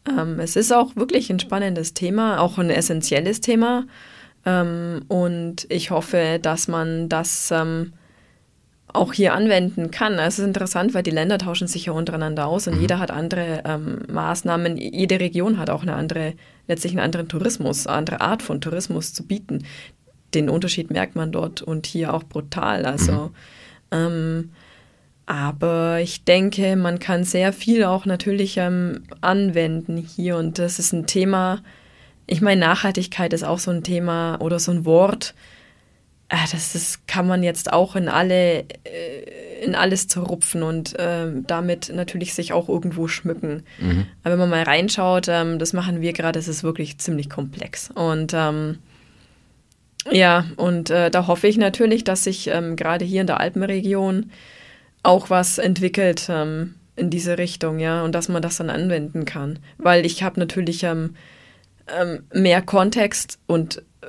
ähm, 0.07 0.39
es 0.39 0.55
ist 0.55 0.71
auch 0.73 0.95
wirklich 0.95 1.29
ein 1.29 1.39
spannendes 1.39 1.93
Thema, 1.93 2.39
auch 2.39 2.57
ein 2.57 2.69
essentielles 2.69 3.41
Thema. 3.41 3.85
Ähm, 4.45 5.01
und 5.07 5.65
ich 5.69 5.91
hoffe, 5.91 6.39
dass 6.41 6.67
man 6.67 7.09
das 7.09 7.51
ähm, 7.51 7.93
auch 8.93 9.13
hier 9.13 9.33
anwenden 9.33 9.91
kann. 9.91 10.19
Es 10.19 10.39
ist 10.39 10.45
interessant, 10.45 10.93
weil 10.93 11.03
die 11.03 11.11
Länder 11.11 11.37
tauschen 11.39 11.67
sich 11.67 11.85
ja 11.85 11.93
untereinander 11.93 12.45
aus 12.47 12.67
und 12.67 12.75
mhm. 12.75 12.81
jeder 12.81 12.99
hat 12.99 13.11
andere 13.11 13.63
ähm, 13.65 13.99
Maßnahmen. 14.07 14.77
Jede 14.77 15.19
Region 15.19 15.57
hat 15.57 15.69
auch 15.69 15.81
eine 15.81 15.95
andere, 15.95 16.33
letztlich 16.67 16.93
einen 16.93 17.01
anderen 17.01 17.27
Tourismus, 17.27 17.87
eine 17.87 17.97
andere 17.97 18.21
Art 18.21 18.43
von 18.43 18.61
Tourismus 18.61 19.13
zu 19.13 19.25
bieten. 19.25 19.65
Den 20.33 20.49
Unterschied 20.49 20.91
merkt 20.91 21.15
man 21.15 21.31
dort 21.31 21.61
und 21.61 21.85
hier 21.87 22.13
auch 22.13 22.23
brutal. 22.23 22.85
Also, 22.85 23.11
mhm. 23.11 23.31
ähm, 23.91 24.49
aber 25.25 25.99
ich 26.01 26.25
denke, 26.25 26.75
man 26.75 26.99
kann 26.99 27.23
sehr 27.23 27.53
viel 27.53 27.85
auch 27.85 28.05
natürlich 28.05 28.57
ähm, 28.57 29.03
anwenden 29.21 29.97
hier 29.97 30.37
und 30.37 30.59
das 30.59 30.79
ist 30.79 30.91
ein 30.91 31.07
Thema, 31.07 31.61
ich 32.27 32.41
meine, 32.41 32.61
Nachhaltigkeit 32.61 33.33
ist 33.33 33.43
auch 33.43 33.59
so 33.59 33.71
ein 33.71 33.83
Thema 33.83 34.37
oder 34.41 34.59
so 34.59 34.71
ein 34.71 34.85
Wort. 34.85 35.33
Äh, 36.29 36.37
das 36.51 36.75
ist, 36.75 37.07
kann 37.07 37.27
man 37.27 37.43
jetzt 37.43 37.71
auch 37.71 37.95
in 37.95 38.07
alle, 38.07 38.65
äh, 38.83 39.63
in 39.63 39.75
alles 39.75 40.07
zerrupfen 40.07 40.63
und 40.63 40.97
äh, 40.97 41.27
damit 41.45 41.91
natürlich 41.93 42.33
sich 42.33 42.53
auch 42.53 42.69
irgendwo 42.69 43.07
schmücken. 43.07 43.63
Mhm. 43.79 44.05
Aber 44.23 44.33
wenn 44.33 44.39
man 44.39 44.49
mal 44.49 44.63
reinschaut, 44.63 45.27
ähm, 45.27 45.59
das 45.59 45.73
machen 45.73 46.01
wir 46.01 46.13
gerade, 46.13 46.39
es 46.39 46.47
ist 46.47 46.63
wirklich 46.63 46.97
ziemlich 46.97 47.29
komplex. 47.29 47.91
Und 47.91 48.33
ähm, 48.33 48.79
ja, 50.11 50.45
und 50.57 50.89
äh, 50.89 51.09
da 51.09 51.27
hoffe 51.27 51.47
ich 51.47 51.57
natürlich, 51.57 52.03
dass 52.03 52.25
sich 52.25 52.47
ähm, 52.47 52.75
gerade 52.75 53.05
hier 53.05 53.21
in 53.21 53.27
der 53.27 53.39
Alpenregion 53.39 54.31
auch 55.01 55.29
was 55.29 55.57
entwickelt 55.57 56.27
ähm, 56.29 56.75
in 56.95 57.09
diese 57.09 57.37
Richtung, 57.37 57.79
ja, 57.79 58.03
und 58.03 58.13
dass 58.13 58.29
man 58.29 58.41
das 58.41 58.57
dann 58.57 58.69
anwenden 58.69 59.25
kann. 59.25 59.59
Weil 59.77 60.05
ich 60.05 60.23
habe 60.23 60.39
natürlich 60.39 60.83
ähm, 60.83 61.15
ähm, 61.87 62.23
mehr 62.33 62.61
Kontext 62.61 63.39
und 63.47 63.79
äh, 64.01 64.07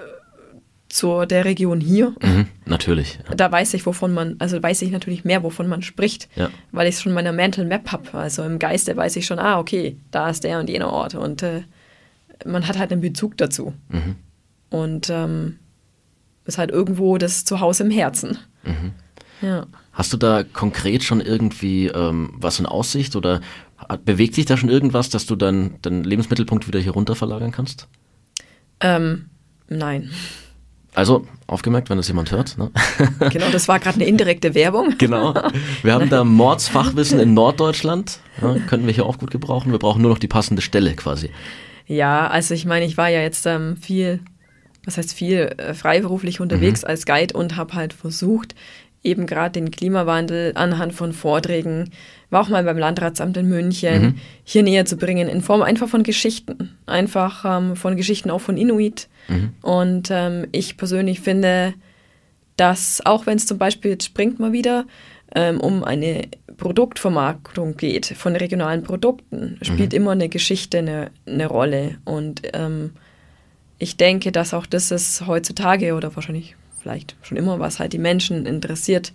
zur 0.89 1.27
der 1.27 1.45
Region 1.45 1.81
hier. 1.81 2.15
Mhm, 2.23 2.47
natürlich. 2.67 3.19
Ja. 3.29 3.35
Da 3.35 3.53
weiß 3.53 3.75
ich, 3.75 3.85
wovon 3.87 4.13
man, 4.13 4.37
also 4.39 4.63
weiß 4.63 4.83
ich 4.83 4.91
natürlich 4.91 5.25
mehr, 5.25 5.43
wovon 5.43 5.67
man 5.69 5.83
spricht, 5.83 6.29
ja. 6.37 6.51
weil 6.73 6.89
ich 6.89 6.97
es 6.97 7.03
schon 7.03 7.11
in 7.11 7.15
meiner 7.15 7.33
Mental 7.33 7.65
Map 7.65 7.91
habe. 7.91 8.15
Also 8.15 8.43
im 8.43 8.59
Geiste 8.59 8.97
weiß 8.97 9.17
ich 9.17 9.27
schon, 9.27 9.39
ah, 9.39 9.59
okay, 9.59 9.97
da 10.11 10.31
ist 10.31 10.45
der 10.45 10.61
und 10.61 10.69
jener 10.69 10.91
Ort. 10.91 11.15
Und 11.15 11.43
äh, 11.43 11.63
man 12.45 12.67
hat 12.67 12.79
halt 12.79 12.93
einen 12.93 13.01
Bezug 13.01 13.37
dazu. 13.37 13.75
Mhm. 13.89 14.17
Und 14.71 15.11
ähm, 15.11 15.59
ist 16.45 16.59
halt 16.59 16.71
irgendwo 16.71 17.19
das 17.19 17.45
Zuhause 17.45 17.85
im 17.85 17.91
Herzen. 17.91 18.39
Mhm. 18.65 18.93
Ja. 19.41 19.67
Hast 19.93 20.13
du 20.13 20.17
da 20.17 20.43
konkret 20.43 21.05
schon 21.05 21.21
irgendwie 21.21 21.87
ähm, 21.87 22.33
was 22.37 22.59
in 22.59 22.67
Aussicht 22.67 23.17
oder 23.17 23.41
Bewegt 24.05 24.35
sich 24.35 24.45
da 24.47 24.57
schon 24.57 24.69
irgendwas, 24.69 25.09
dass 25.11 25.27
du 25.27 25.37
dann 25.37 25.77
deinen 25.83 26.05
Lebensmittelpunkt 26.05 26.67
wieder 26.67 26.81
hier 26.81 26.93
runter 26.93 27.15
verlagern 27.15 27.53
kannst? 27.53 27.89
Ähm, 28.81 29.31
nein. 29.69 30.11
Also, 30.95 31.27
aufgemerkt, 31.49 31.91
wenn 31.91 31.97
das 31.97 32.07
jemand 32.07 32.31
hört. 32.31 32.57
Ne? 32.57 32.71
Genau, 33.31 33.51
das 33.51 33.67
war 33.67 33.81
gerade 33.81 33.97
eine 33.97 34.07
indirekte 34.07 34.55
Werbung. 34.55 34.95
Genau. 34.99 35.35
Wir 35.83 35.93
haben 35.93 36.09
da 36.09 36.23
Mordsfachwissen 36.23 37.19
in 37.19 37.35
Norddeutschland. 37.35 38.21
Ja, 38.41 38.55
könnten 38.69 38.87
wir 38.87 38.95
hier 38.95 39.07
auch 39.07 39.19
gut 39.19 39.31
gebrauchen. 39.33 39.73
Wir 39.73 39.79
brauchen 39.79 40.03
nur 40.03 40.13
noch 40.13 40.19
die 40.19 40.29
passende 40.29 40.63
Stelle 40.63 40.95
quasi. 40.95 41.31
Ja, 41.87 42.29
also 42.29 42.55
ich 42.55 42.65
meine, 42.65 42.85
ich 42.85 42.97
war 42.97 43.09
ja 43.09 43.21
jetzt 43.21 43.45
ähm, 43.47 43.77
viel, 43.77 44.21
was 44.85 44.97
heißt 44.97 45.13
viel, 45.13 45.55
äh, 45.57 45.75
freiberuflich 45.75 46.41
unterwegs 46.41 46.83
mhm. 46.83 46.89
als 46.89 47.07
Guide 47.07 47.37
und 47.37 47.57
habe 47.57 47.75
halt 47.75 47.93
versucht, 47.93 48.55
eben 49.05 49.27
gerade 49.27 49.53
den 49.53 49.71
Klimawandel 49.71 50.53
anhand 50.57 50.95
von 50.95 51.13
Vorträgen, 51.13 51.91
war 52.31 52.43
auch 52.43 52.49
mal 52.49 52.65
beim 52.65 52.79
Landratsamt 52.79 53.37
in 53.37 53.49
München, 53.49 54.03
mhm. 54.03 54.15
hier 54.43 54.63
näher 54.63 54.87
zu 54.87 54.97
bringen, 54.97 55.29
in 55.29 55.43
Form 55.43 55.63
einfach 55.63 55.89
von 55.89 56.03
Geschichten. 56.03 56.77
Einfach 56.87 57.45
ähm, 57.45 57.77
von 57.77 57.97
Geschichten 57.97 58.31
auch 58.31 58.41
von 58.41 58.57
Inuit. 58.57 59.09
Mhm. 59.29 59.51
Und 59.63 60.09
ähm, 60.11 60.47
ich 60.51 60.77
persönlich 60.77 61.21
finde, 61.21 61.75
dass 62.57 63.05
auch 63.05 63.27
wenn 63.27 63.37
es 63.37 63.47
zum 63.47 63.59
Beispiel, 63.59 63.93
jetzt 63.93 64.07
springt 64.07 64.41
mal 64.41 64.53
wieder, 64.53 64.87
ähm, 65.35 65.61
um 65.61 65.85
eine 65.85 66.29
Produktvermarktung 66.57 67.77
geht, 67.77 68.07
von 68.07 68.37
regionalen 68.37 68.85
Produkten, 68.85 69.59
spielt 69.63 69.93
mhm. 69.93 69.99
immer 69.99 70.11
eine 70.13 70.29
Geschichte 70.29 70.79
eine, 70.79 71.11
eine 71.27 71.47
Rolle. 71.47 71.99
Und 72.05 72.43
ähm, 72.53 72.93
ich 73.79 73.97
denke, 73.97 74.33
dass 74.33 74.55
auch 74.55 74.67
das 74.67 74.91
ist 74.91 75.27
heutzutage 75.27 75.95
oder 75.95 76.15
wahrscheinlich 76.15 76.57
vielleicht 76.85 77.17
schon 77.23 77.39
immer, 77.39 77.59
was 77.59 77.81
halt 77.81 77.95
die 77.95 77.99
Menschen 77.99 78.45
interessiert, 78.45 79.15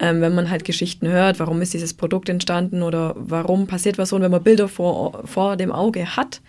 ähm, 0.00 0.20
wenn 0.20 0.34
man 0.34 0.50
halt 0.50 0.64
Geschichten 0.64 1.06
hört, 1.06 1.38
warum 1.38 1.62
ist 1.62 1.72
dieses 1.72 1.94
Produkt 1.94 2.28
entstanden 2.28 2.82
oder 2.82 3.14
warum 3.16 3.68
passiert 3.68 3.96
was 3.96 4.08
so, 4.08 4.16
und 4.16 4.22
wenn 4.22 4.30
man 4.32 4.42
Bilder 4.42 4.68
vor, 4.68 5.22
vor 5.24 5.56
dem 5.56 5.70
Auge 5.70 6.16
hat 6.16 6.40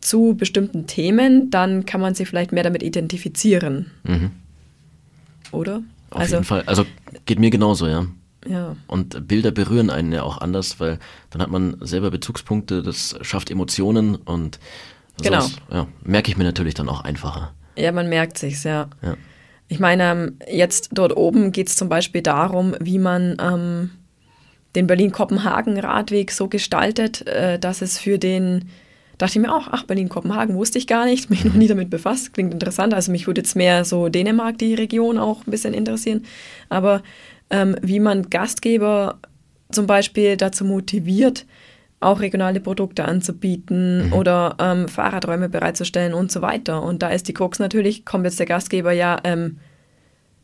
zu 0.00 0.36
bestimmten 0.38 0.86
Themen, 0.86 1.50
dann 1.50 1.84
kann 1.86 2.00
man 2.00 2.14
sich 2.14 2.28
vielleicht 2.28 2.52
mehr 2.52 2.62
damit 2.62 2.84
identifizieren. 2.84 3.90
Mhm. 4.04 4.30
Oder? 5.50 5.82
Auf 6.10 6.20
also, 6.20 6.36
jeden 6.36 6.44
Fall. 6.44 6.62
Also 6.66 6.86
geht 7.26 7.40
mir 7.40 7.50
genauso, 7.50 7.88
ja. 7.88 8.06
Ja. 8.46 8.76
Und 8.86 9.26
Bilder 9.26 9.50
berühren 9.50 9.90
einen 9.90 10.12
ja 10.12 10.22
auch 10.22 10.38
anders, 10.38 10.78
weil 10.78 11.00
dann 11.30 11.42
hat 11.42 11.50
man 11.50 11.76
selber 11.80 12.12
Bezugspunkte, 12.12 12.82
das 12.82 13.18
schafft 13.22 13.50
Emotionen 13.50 14.14
und 14.14 14.60
genau. 15.20 15.44
ja, 15.72 15.88
merke 16.04 16.30
ich 16.30 16.36
mir 16.36 16.44
natürlich 16.44 16.74
dann 16.74 16.88
auch 16.88 17.00
einfacher. 17.00 17.52
Ja, 17.78 17.92
man 17.92 18.08
merkt 18.08 18.38
sich's, 18.38 18.64
ja. 18.64 18.88
ja. 19.02 19.16
Ich 19.68 19.80
meine, 19.80 20.04
ähm, 20.04 20.38
jetzt 20.50 20.90
dort 20.92 21.16
oben 21.16 21.52
geht 21.52 21.68
es 21.68 21.76
zum 21.76 21.88
Beispiel 21.88 22.22
darum, 22.22 22.74
wie 22.80 22.98
man 22.98 23.36
ähm, 23.40 23.90
den 24.74 24.86
Berlin-Kopenhagen-Radweg 24.86 26.30
so 26.30 26.48
gestaltet, 26.48 27.26
äh, 27.26 27.58
dass 27.58 27.82
es 27.82 27.98
für 27.98 28.18
den, 28.18 28.70
dachte 29.18 29.38
ich 29.38 29.46
mir 29.46 29.54
auch, 29.54 29.68
ach, 29.70 29.84
Berlin-Kopenhagen 29.84 30.56
wusste 30.56 30.78
ich 30.78 30.86
gar 30.86 31.04
nicht, 31.04 31.30
mich 31.30 31.44
noch 31.44 31.54
nie 31.54 31.68
damit 31.68 31.90
befasst, 31.90 32.32
klingt 32.34 32.52
interessant. 32.52 32.94
Also 32.94 33.12
mich 33.12 33.26
würde 33.26 33.42
jetzt 33.42 33.56
mehr 33.56 33.84
so 33.84 34.08
Dänemark, 34.08 34.58
die 34.58 34.74
Region 34.74 35.18
auch 35.18 35.46
ein 35.46 35.50
bisschen 35.50 35.74
interessieren. 35.74 36.24
Aber 36.68 37.02
ähm, 37.50 37.76
wie 37.82 38.00
man 38.00 38.30
Gastgeber 38.30 39.18
zum 39.70 39.86
Beispiel 39.86 40.36
dazu 40.36 40.64
motiviert, 40.64 41.44
auch 42.00 42.20
regionale 42.20 42.60
Produkte 42.60 43.04
anzubieten 43.04 44.06
mhm. 44.06 44.12
oder 44.12 44.56
ähm, 44.60 44.88
Fahrradräume 44.88 45.48
bereitzustellen 45.48 46.14
und 46.14 46.30
so 46.30 46.42
weiter. 46.42 46.82
Und 46.82 47.02
da 47.02 47.08
ist 47.08 47.26
die 47.28 47.34
Krux 47.34 47.58
natürlich, 47.58 48.04
kommt 48.04 48.24
jetzt 48.24 48.38
der 48.38 48.46
Gastgeber 48.46 48.92
ja, 48.92 49.18
ähm, 49.24 49.58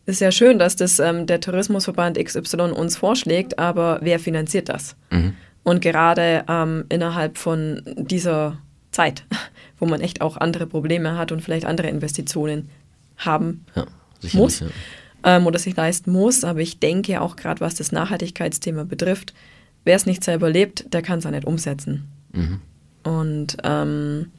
ist 0.07 0.21
ja 0.21 0.33
schön, 0.33 0.59
dass 0.59 0.77
das 0.77 0.99
ähm, 0.99 1.27
der 1.27 1.41
Tourismusverband 1.41 2.23
XY 2.23 2.73
uns 2.73 2.97
vorschlägt, 2.97 3.59
aber 3.59 4.01
wer 4.03 4.19
finanziert 4.19 4.69
das? 4.69 4.97
Mhm. 5.11 5.35
Und 5.63 5.81
gerade 5.81 6.45
ähm, 6.49 6.85
innerhalb 6.89 7.39
von 7.39 7.83
dieser 7.97 8.59
Zeit, 8.91 9.25
wo 9.79 9.87
man 9.87 10.01
echt 10.01 10.21
auch 10.21 10.37
andere 10.37 10.67
Probleme 10.67 11.17
hat 11.17 11.33
und 11.33 11.41
vielleicht 11.41 11.67
andere 11.67 11.89
Investitionen 11.89 12.69
haben 13.17 13.65
ja, 13.75 13.87
muss 14.33 14.61
ja. 14.61 14.67
Ähm, 15.23 15.47
oder 15.47 15.59
sich 15.59 15.77
leisten 15.77 16.13
muss. 16.13 16.45
Aber 16.45 16.61
ich 16.61 16.81
denke 16.81 17.21
auch 17.21 17.37
gerade, 17.37 17.61
was 17.61 17.77
das 17.77 17.93
Nachhaltigkeitsthema 17.93 18.85
betrifft, 18.85 19.33
wer 19.85 19.97
es 19.97 20.07
nicht 20.07 20.25
selber 20.25 20.51
lebt, 20.51 20.93
der 20.93 21.03
kann 21.03 21.19
es 21.19 21.27
auch 21.27 21.31
nicht 21.31 21.47
umsetzen. 21.47 22.09
Mhm. 22.33 22.61
Und 23.03 23.57
ähm, 23.63 24.31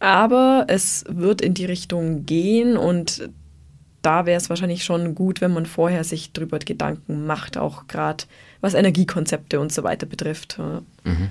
aber 0.00 0.66
es 0.68 1.04
wird 1.08 1.40
in 1.40 1.54
die 1.54 1.64
Richtung 1.64 2.26
gehen 2.26 2.76
und 2.76 3.30
da 4.02 4.26
wäre 4.26 4.36
es 4.36 4.50
wahrscheinlich 4.50 4.84
schon 4.84 5.14
gut, 5.14 5.40
wenn 5.40 5.52
man 5.52 5.64
vorher 5.64 6.04
sich 6.04 6.32
darüber 6.32 6.58
Gedanken 6.58 7.26
macht, 7.26 7.56
auch 7.56 7.86
gerade 7.86 8.24
was 8.60 8.74
Energiekonzepte 8.74 9.60
und 9.60 9.72
so 9.72 9.82
weiter 9.82 10.06
betrifft. 10.06 10.58
Mhm. 11.04 11.30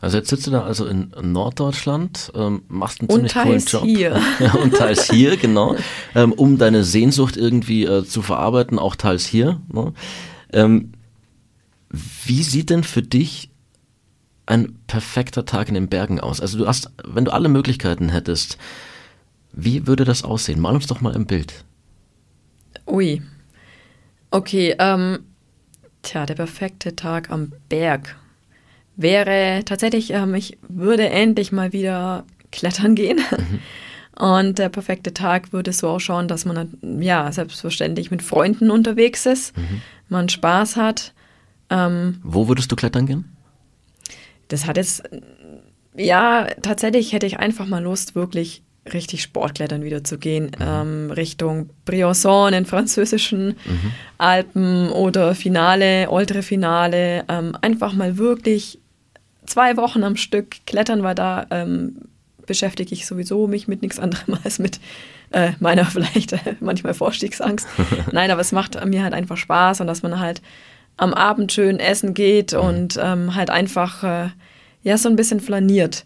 Also 0.00 0.16
jetzt 0.16 0.30
sitzt 0.30 0.46
du 0.48 0.50
da 0.50 0.62
also 0.62 0.86
in 0.86 1.12
Norddeutschland, 1.22 2.32
ähm, 2.34 2.62
machst 2.68 3.00
einen 3.00 3.10
und 3.10 3.30
ziemlich 3.30 3.34
coolen 3.34 3.64
Job. 3.64 3.82
Hier. 3.84 4.20
und 4.62 4.74
teils 4.74 5.08
hier, 5.08 5.36
genau. 5.36 5.76
Ähm, 6.14 6.32
um 6.32 6.58
deine 6.58 6.82
Sehnsucht 6.82 7.36
irgendwie 7.36 7.84
äh, 7.84 8.04
zu 8.04 8.20
verarbeiten, 8.20 8.80
auch 8.80 8.96
teils 8.96 9.26
hier. 9.26 9.60
Ne? 9.72 9.92
Ähm, 10.52 10.92
wie 11.92 12.42
sieht 12.42 12.70
denn 12.70 12.84
für 12.84 13.02
dich 13.02 13.50
ein 14.46 14.78
perfekter 14.86 15.44
Tag 15.44 15.68
in 15.68 15.74
den 15.74 15.88
Bergen 15.88 16.20
aus? 16.20 16.40
Also 16.40 16.58
du 16.58 16.66
hast, 16.66 16.90
wenn 17.04 17.24
du 17.24 17.32
alle 17.32 17.48
Möglichkeiten 17.48 18.08
hättest, 18.08 18.58
wie 19.52 19.86
würde 19.86 20.04
das 20.04 20.24
aussehen? 20.24 20.60
Mal 20.60 20.74
uns 20.74 20.86
doch 20.86 21.00
mal 21.00 21.14
im 21.14 21.26
Bild. 21.26 21.64
Ui. 22.86 23.22
Okay, 24.30 24.74
ähm, 24.78 25.20
tja, 26.00 26.24
der 26.24 26.34
perfekte 26.34 26.96
Tag 26.96 27.30
am 27.30 27.52
Berg 27.68 28.16
wäre 28.96 29.62
tatsächlich, 29.64 30.10
ähm, 30.12 30.34
ich 30.34 30.58
würde 30.68 31.08
endlich 31.08 31.52
mal 31.52 31.72
wieder 31.72 32.24
klettern 32.50 32.94
gehen. 32.94 33.18
Mhm. 33.18 33.58
Und 34.14 34.58
der 34.58 34.68
perfekte 34.68 35.14
Tag 35.14 35.52
würde 35.54 35.72
so 35.72 35.88
ausschauen, 35.88 36.28
dass 36.28 36.44
man 36.44 36.78
ja 37.00 37.32
selbstverständlich 37.32 38.10
mit 38.10 38.22
Freunden 38.22 38.70
unterwegs 38.70 39.24
ist, 39.24 39.56
mhm. 39.56 39.80
man 40.10 40.28
Spaß 40.28 40.76
hat, 40.76 41.14
ähm, 41.72 42.20
Wo 42.22 42.48
würdest 42.48 42.70
du 42.70 42.76
klettern 42.76 43.06
gehen? 43.06 43.36
Das 44.48 44.66
hat 44.66 44.76
jetzt, 44.76 45.02
ja, 45.96 46.46
tatsächlich 46.60 47.12
hätte 47.12 47.26
ich 47.26 47.38
einfach 47.38 47.66
mal 47.66 47.82
Lust, 47.82 48.14
wirklich 48.14 48.62
richtig 48.92 49.22
Sportklettern 49.22 49.84
wieder 49.84 50.02
zu 50.02 50.18
gehen, 50.18 50.46
mhm. 50.46 50.60
ähm, 50.60 51.10
Richtung 51.10 51.70
Briançon 51.86 52.52
in 52.52 52.66
französischen 52.66 53.48
mhm. 53.64 53.92
Alpen 54.18 54.90
oder 54.90 55.34
Finale, 55.34 56.10
Oltre 56.10 56.42
Finale, 56.42 57.24
ähm, 57.28 57.56
einfach 57.60 57.92
mal 57.92 58.18
wirklich 58.18 58.80
zwei 59.46 59.76
Wochen 59.76 60.02
am 60.02 60.16
Stück 60.16 60.66
klettern, 60.66 61.02
weil 61.02 61.14
da 61.14 61.46
ähm, 61.50 61.96
beschäftige 62.46 62.92
ich 62.92 63.06
sowieso 63.06 63.46
mich 63.46 63.68
mit 63.68 63.82
nichts 63.82 63.98
anderem 63.98 64.36
als 64.44 64.58
mit 64.58 64.80
äh, 65.30 65.52
meiner 65.60 65.84
vielleicht 65.86 66.32
äh, 66.32 66.56
manchmal 66.60 66.94
Vorstiegsangst. 66.94 67.66
Nein, 68.12 68.30
aber 68.30 68.40
es 68.40 68.52
macht 68.52 68.84
mir 68.84 69.02
halt 69.02 69.14
einfach 69.14 69.36
Spaß 69.36 69.80
und 69.80 69.86
dass 69.86 70.02
man 70.02 70.18
halt 70.18 70.42
am 70.96 71.14
Abend 71.14 71.52
schön 71.52 71.80
essen 71.80 72.14
geht 72.14 72.52
mhm. 72.52 72.60
und 72.60 73.00
ähm, 73.02 73.34
halt 73.34 73.50
einfach 73.50 74.04
äh, 74.04 74.28
ja 74.82 74.98
so 74.98 75.08
ein 75.08 75.16
bisschen 75.16 75.40
flaniert. 75.40 76.04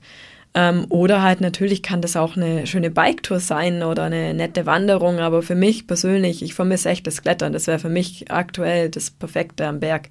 Ähm, 0.54 0.86
oder 0.88 1.22
halt 1.22 1.42
natürlich 1.42 1.82
kann 1.82 2.00
das 2.00 2.16
auch 2.16 2.36
eine 2.36 2.66
schöne 2.66 2.90
Biketour 2.90 3.40
sein 3.40 3.82
oder 3.82 4.04
eine 4.04 4.32
nette 4.32 4.64
Wanderung, 4.64 5.18
aber 5.18 5.42
für 5.42 5.54
mich 5.54 5.86
persönlich, 5.86 6.42
ich 6.42 6.54
vermisse 6.54 6.88
echt 6.88 7.06
das 7.06 7.20
Klettern. 7.20 7.52
Das 7.52 7.66
wäre 7.66 7.78
für 7.78 7.90
mich 7.90 8.30
aktuell 8.30 8.88
das 8.88 9.10
Perfekte 9.10 9.66
am 9.66 9.80
Berg. 9.80 10.08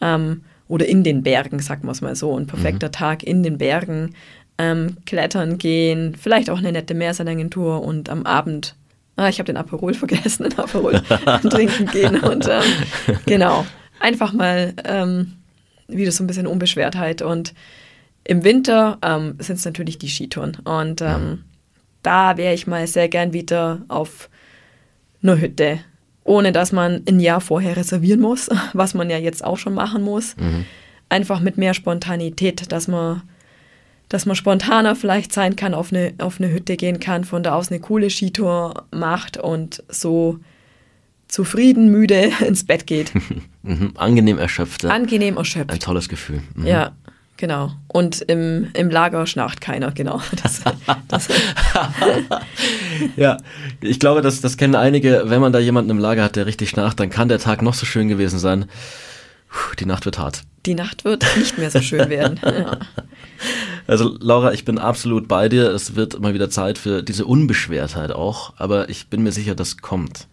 Ähm, 0.00 0.42
oder 0.68 0.86
in 0.86 1.04
den 1.04 1.22
Bergen, 1.22 1.58
sagen 1.58 1.86
wir 1.86 1.90
es 1.92 2.00
mal 2.00 2.16
so. 2.16 2.34
Ein 2.34 2.46
perfekter 2.46 2.86
mhm. 2.88 2.92
Tag 2.92 3.22
in 3.22 3.42
den 3.42 3.58
Bergen. 3.58 4.14
Ähm, 4.56 4.96
klettern 5.04 5.58
gehen, 5.58 6.16
vielleicht 6.18 6.48
auch 6.48 6.58
eine 6.58 6.72
nette 6.72 6.94
Meersalengentour 6.94 7.82
und 7.82 8.08
am 8.08 8.24
Abend, 8.24 8.76
ah, 9.16 9.28
ich 9.28 9.38
habe 9.40 9.48
den 9.48 9.56
Aperol 9.56 9.92
vergessen, 9.94 10.44
den 10.44 10.58
Aperol 10.58 11.02
trinken 11.50 11.86
gehen 11.86 12.20
und 12.20 12.48
ähm, 12.48 13.16
genau 13.26 13.66
einfach 14.04 14.34
mal 14.34 14.74
ähm, 14.84 15.32
wieder 15.88 16.12
so 16.12 16.22
ein 16.22 16.26
bisschen 16.26 16.46
Unbeschwertheit. 16.46 17.22
Und 17.22 17.54
im 18.22 18.44
Winter 18.44 18.98
ähm, 19.02 19.36
sind 19.38 19.56
es 19.56 19.64
natürlich 19.64 19.98
die 19.98 20.08
Skitouren. 20.08 20.56
Und 20.64 21.00
ähm, 21.00 21.44
da 22.02 22.36
wäre 22.36 22.54
ich 22.54 22.66
mal 22.66 22.86
sehr 22.86 23.08
gern 23.08 23.32
wieder 23.32 23.82
auf 23.88 24.28
einer 25.22 25.40
Hütte, 25.40 25.80
ohne 26.22 26.52
dass 26.52 26.70
man 26.70 27.02
ein 27.08 27.18
Jahr 27.18 27.40
vorher 27.40 27.76
reservieren 27.76 28.20
muss, 28.20 28.50
was 28.74 28.92
man 28.94 29.08
ja 29.08 29.16
jetzt 29.16 29.42
auch 29.42 29.56
schon 29.56 29.74
machen 29.74 30.02
muss. 30.02 30.36
Mhm. 30.36 30.66
Einfach 31.08 31.40
mit 31.40 31.56
mehr 31.56 31.72
Spontanität, 31.72 32.70
dass 32.72 32.88
man, 32.88 33.22
dass 34.10 34.26
man 34.26 34.36
spontaner 34.36 34.96
vielleicht 34.96 35.32
sein 35.32 35.56
kann, 35.56 35.72
auf 35.72 35.92
eine, 35.92 36.12
auf 36.18 36.40
eine 36.40 36.52
Hütte 36.52 36.76
gehen 36.76 37.00
kann, 37.00 37.24
von 37.24 37.42
da 37.42 37.54
aus 37.54 37.70
eine 37.70 37.80
coole 37.80 38.10
Skitour 38.10 38.84
macht 38.90 39.38
und 39.38 39.82
so 39.88 40.40
zufrieden, 41.28 41.88
müde 41.90 42.30
ins 42.46 42.64
Bett 42.64 42.86
geht. 42.86 43.12
Mhm. 43.66 43.92
Angenehm 43.94 44.36
erschöpft. 44.36 44.84
Angenehm 44.84 45.38
erschöpft. 45.38 45.72
Ein 45.72 45.80
tolles 45.80 46.10
Gefühl. 46.10 46.42
Mhm. 46.54 46.66
Ja, 46.66 46.92
genau. 47.38 47.72
Und 47.88 48.20
im, 48.20 48.68
im 48.74 48.90
Lager 48.90 49.26
schnarcht 49.26 49.62
keiner, 49.62 49.90
genau. 49.90 50.20
Das, 50.42 50.60
das 51.08 51.28
ja, 53.16 53.38
ich 53.80 53.98
glaube, 53.98 54.20
das, 54.20 54.42
das 54.42 54.58
kennen 54.58 54.74
einige. 54.74 55.22
Wenn 55.30 55.40
man 55.40 55.54
da 55.54 55.60
jemanden 55.60 55.90
im 55.92 55.98
Lager 55.98 56.22
hat, 56.22 56.36
der 56.36 56.44
richtig 56.44 56.68
schnarcht, 56.68 57.00
dann 57.00 57.08
kann 57.08 57.28
der 57.28 57.38
Tag 57.38 57.62
noch 57.62 57.72
so 57.72 57.86
schön 57.86 58.08
gewesen 58.08 58.38
sein. 58.38 58.66
Puh, 59.48 59.74
die 59.78 59.86
Nacht 59.86 60.04
wird 60.04 60.18
hart. 60.18 60.42
Die 60.66 60.74
Nacht 60.74 61.06
wird 61.06 61.24
nicht 61.38 61.56
mehr 61.56 61.70
so 61.70 61.80
schön 61.80 62.10
werden. 62.10 62.38
Ja. 62.44 62.80
Also 63.86 64.16
Laura, 64.20 64.52
ich 64.52 64.64
bin 64.64 64.78
absolut 64.78 65.28
bei 65.28 65.48
dir. 65.48 65.70
Es 65.70 65.94
wird 65.94 66.14
immer 66.14 66.34
wieder 66.34 66.50
Zeit 66.50 66.76
für 66.78 67.02
diese 67.02 67.26
Unbeschwertheit 67.26 68.12
auch, 68.12 68.54
aber 68.56 68.88
ich 68.88 69.08
bin 69.08 69.22
mir 69.22 69.32
sicher, 69.32 69.54
das 69.54 69.78
kommt. 69.78 70.26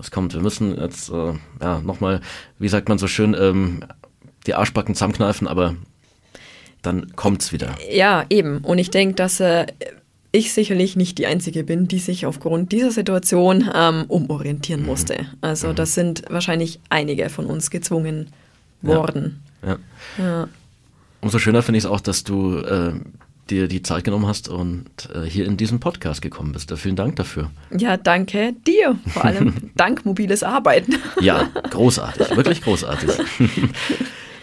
Das 0.00 0.10
kommt. 0.10 0.32
Wir 0.32 0.40
müssen 0.40 0.80
jetzt 0.80 1.10
äh, 1.10 1.34
ja 1.60 1.80
nochmal, 1.80 2.22
wie 2.58 2.68
sagt 2.68 2.88
man 2.88 2.96
so 2.96 3.06
schön, 3.06 3.36
ähm, 3.38 3.84
die 4.46 4.54
Arschbacken 4.54 4.94
zusammenkneifen, 4.94 5.46
aber 5.46 5.76
dann 6.80 7.14
kommt's 7.16 7.52
wieder. 7.52 7.74
Ja, 7.92 8.24
eben. 8.30 8.58
Und 8.64 8.78
ich 8.78 8.90
denke, 8.90 9.14
dass 9.14 9.40
äh, 9.40 9.66
ich 10.32 10.54
sicherlich 10.54 10.96
nicht 10.96 11.18
die 11.18 11.26
Einzige 11.26 11.64
bin, 11.64 11.86
die 11.86 11.98
sich 11.98 12.24
aufgrund 12.24 12.72
dieser 12.72 12.92
Situation 12.92 13.68
ähm, 13.74 14.06
umorientieren 14.08 14.80
mhm. 14.80 14.86
musste. 14.86 15.26
Also 15.42 15.68
mhm. 15.68 15.74
das 15.74 15.94
sind 15.94 16.22
wahrscheinlich 16.30 16.80
einige 16.88 17.28
von 17.28 17.44
uns 17.44 17.70
gezwungen 17.70 18.28
worden. 18.80 19.42
Ja. 19.62 19.76
ja. 20.16 20.24
ja. 20.24 20.48
Umso 21.20 21.38
schöner 21.38 21.60
finde 21.60 21.76
ich 21.76 21.84
es 21.84 21.90
auch, 21.90 22.00
dass 22.00 22.24
du 22.24 22.56
äh, 22.56 22.94
dir 23.50 23.68
die 23.68 23.82
Zeit 23.82 24.04
genommen 24.04 24.26
hast 24.26 24.48
und 24.48 24.86
äh, 25.14 25.22
hier 25.22 25.46
in 25.46 25.56
diesen 25.56 25.80
Podcast 25.80 26.22
gekommen 26.22 26.52
bist. 26.52 26.72
Vielen 26.76 26.96
Dank 26.96 27.16
dafür. 27.16 27.50
Ja, 27.76 27.96
danke 27.96 28.54
dir. 28.66 28.98
Vor 29.06 29.24
allem 29.24 29.70
dank 29.76 30.04
mobiles 30.04 30.42
Arbeiten. 30.42 30.96
ja, 31.20 31.48
großartig, 31.70 32.36
wirklich 32.36 32.62
großartig. 32.62 33.10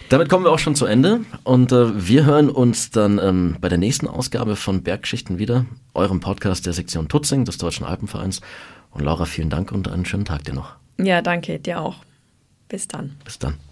Damit 0.08 0.30
kommen 0.30 0.44
wir 0.44 0.52
auch 0.52 0.58
schon 0.58 0.74
zu 0.74 0.86
Ende 0.86 1.20
und 1.44 1.70
äh, 1.70 2.08
wir 2.08 2.24
hören 2.24 2.48
uns 2.48 2.90
dann 2.90 3.18
ähm, 3.18 3.56
bei 3.60 3.68
der 3.68 3.76
nächsten 3.76 4.08
Ausgabe 4.08 4.56
von 4.56 4.82
Bergschichten 4.82 5.38
wieder, 5.38 5.66
eurem 5.92 6.20
Podcast 6.20 6.64
der 6.64 6.72
Sektion 6.72 7.08
Tutzing 7.08 7.44
des 7.44 7.58
Deutschen 7.58 7.84
Alpenvereins. 7.84 8.40
Und 8.90 9.04
Laura, 9.04 9.26
vielen 9.26 9.50
Dank 9.50 9.70
und 9.70 9.86
einen 9.88 10.06
schönen 10.06 10.24
Tag 10.24 10.44
dir 10.44 10.54
noch. 10.54 10.76
Ja, 10.98 11.20
danke, 11.20 11.58
dir 11.58 11.80
auch. 11.80 11.96
Bis 12.68 12.88
dann. 12.88 13.16
Bis 13.24 13.38
dann. 13.38 13.67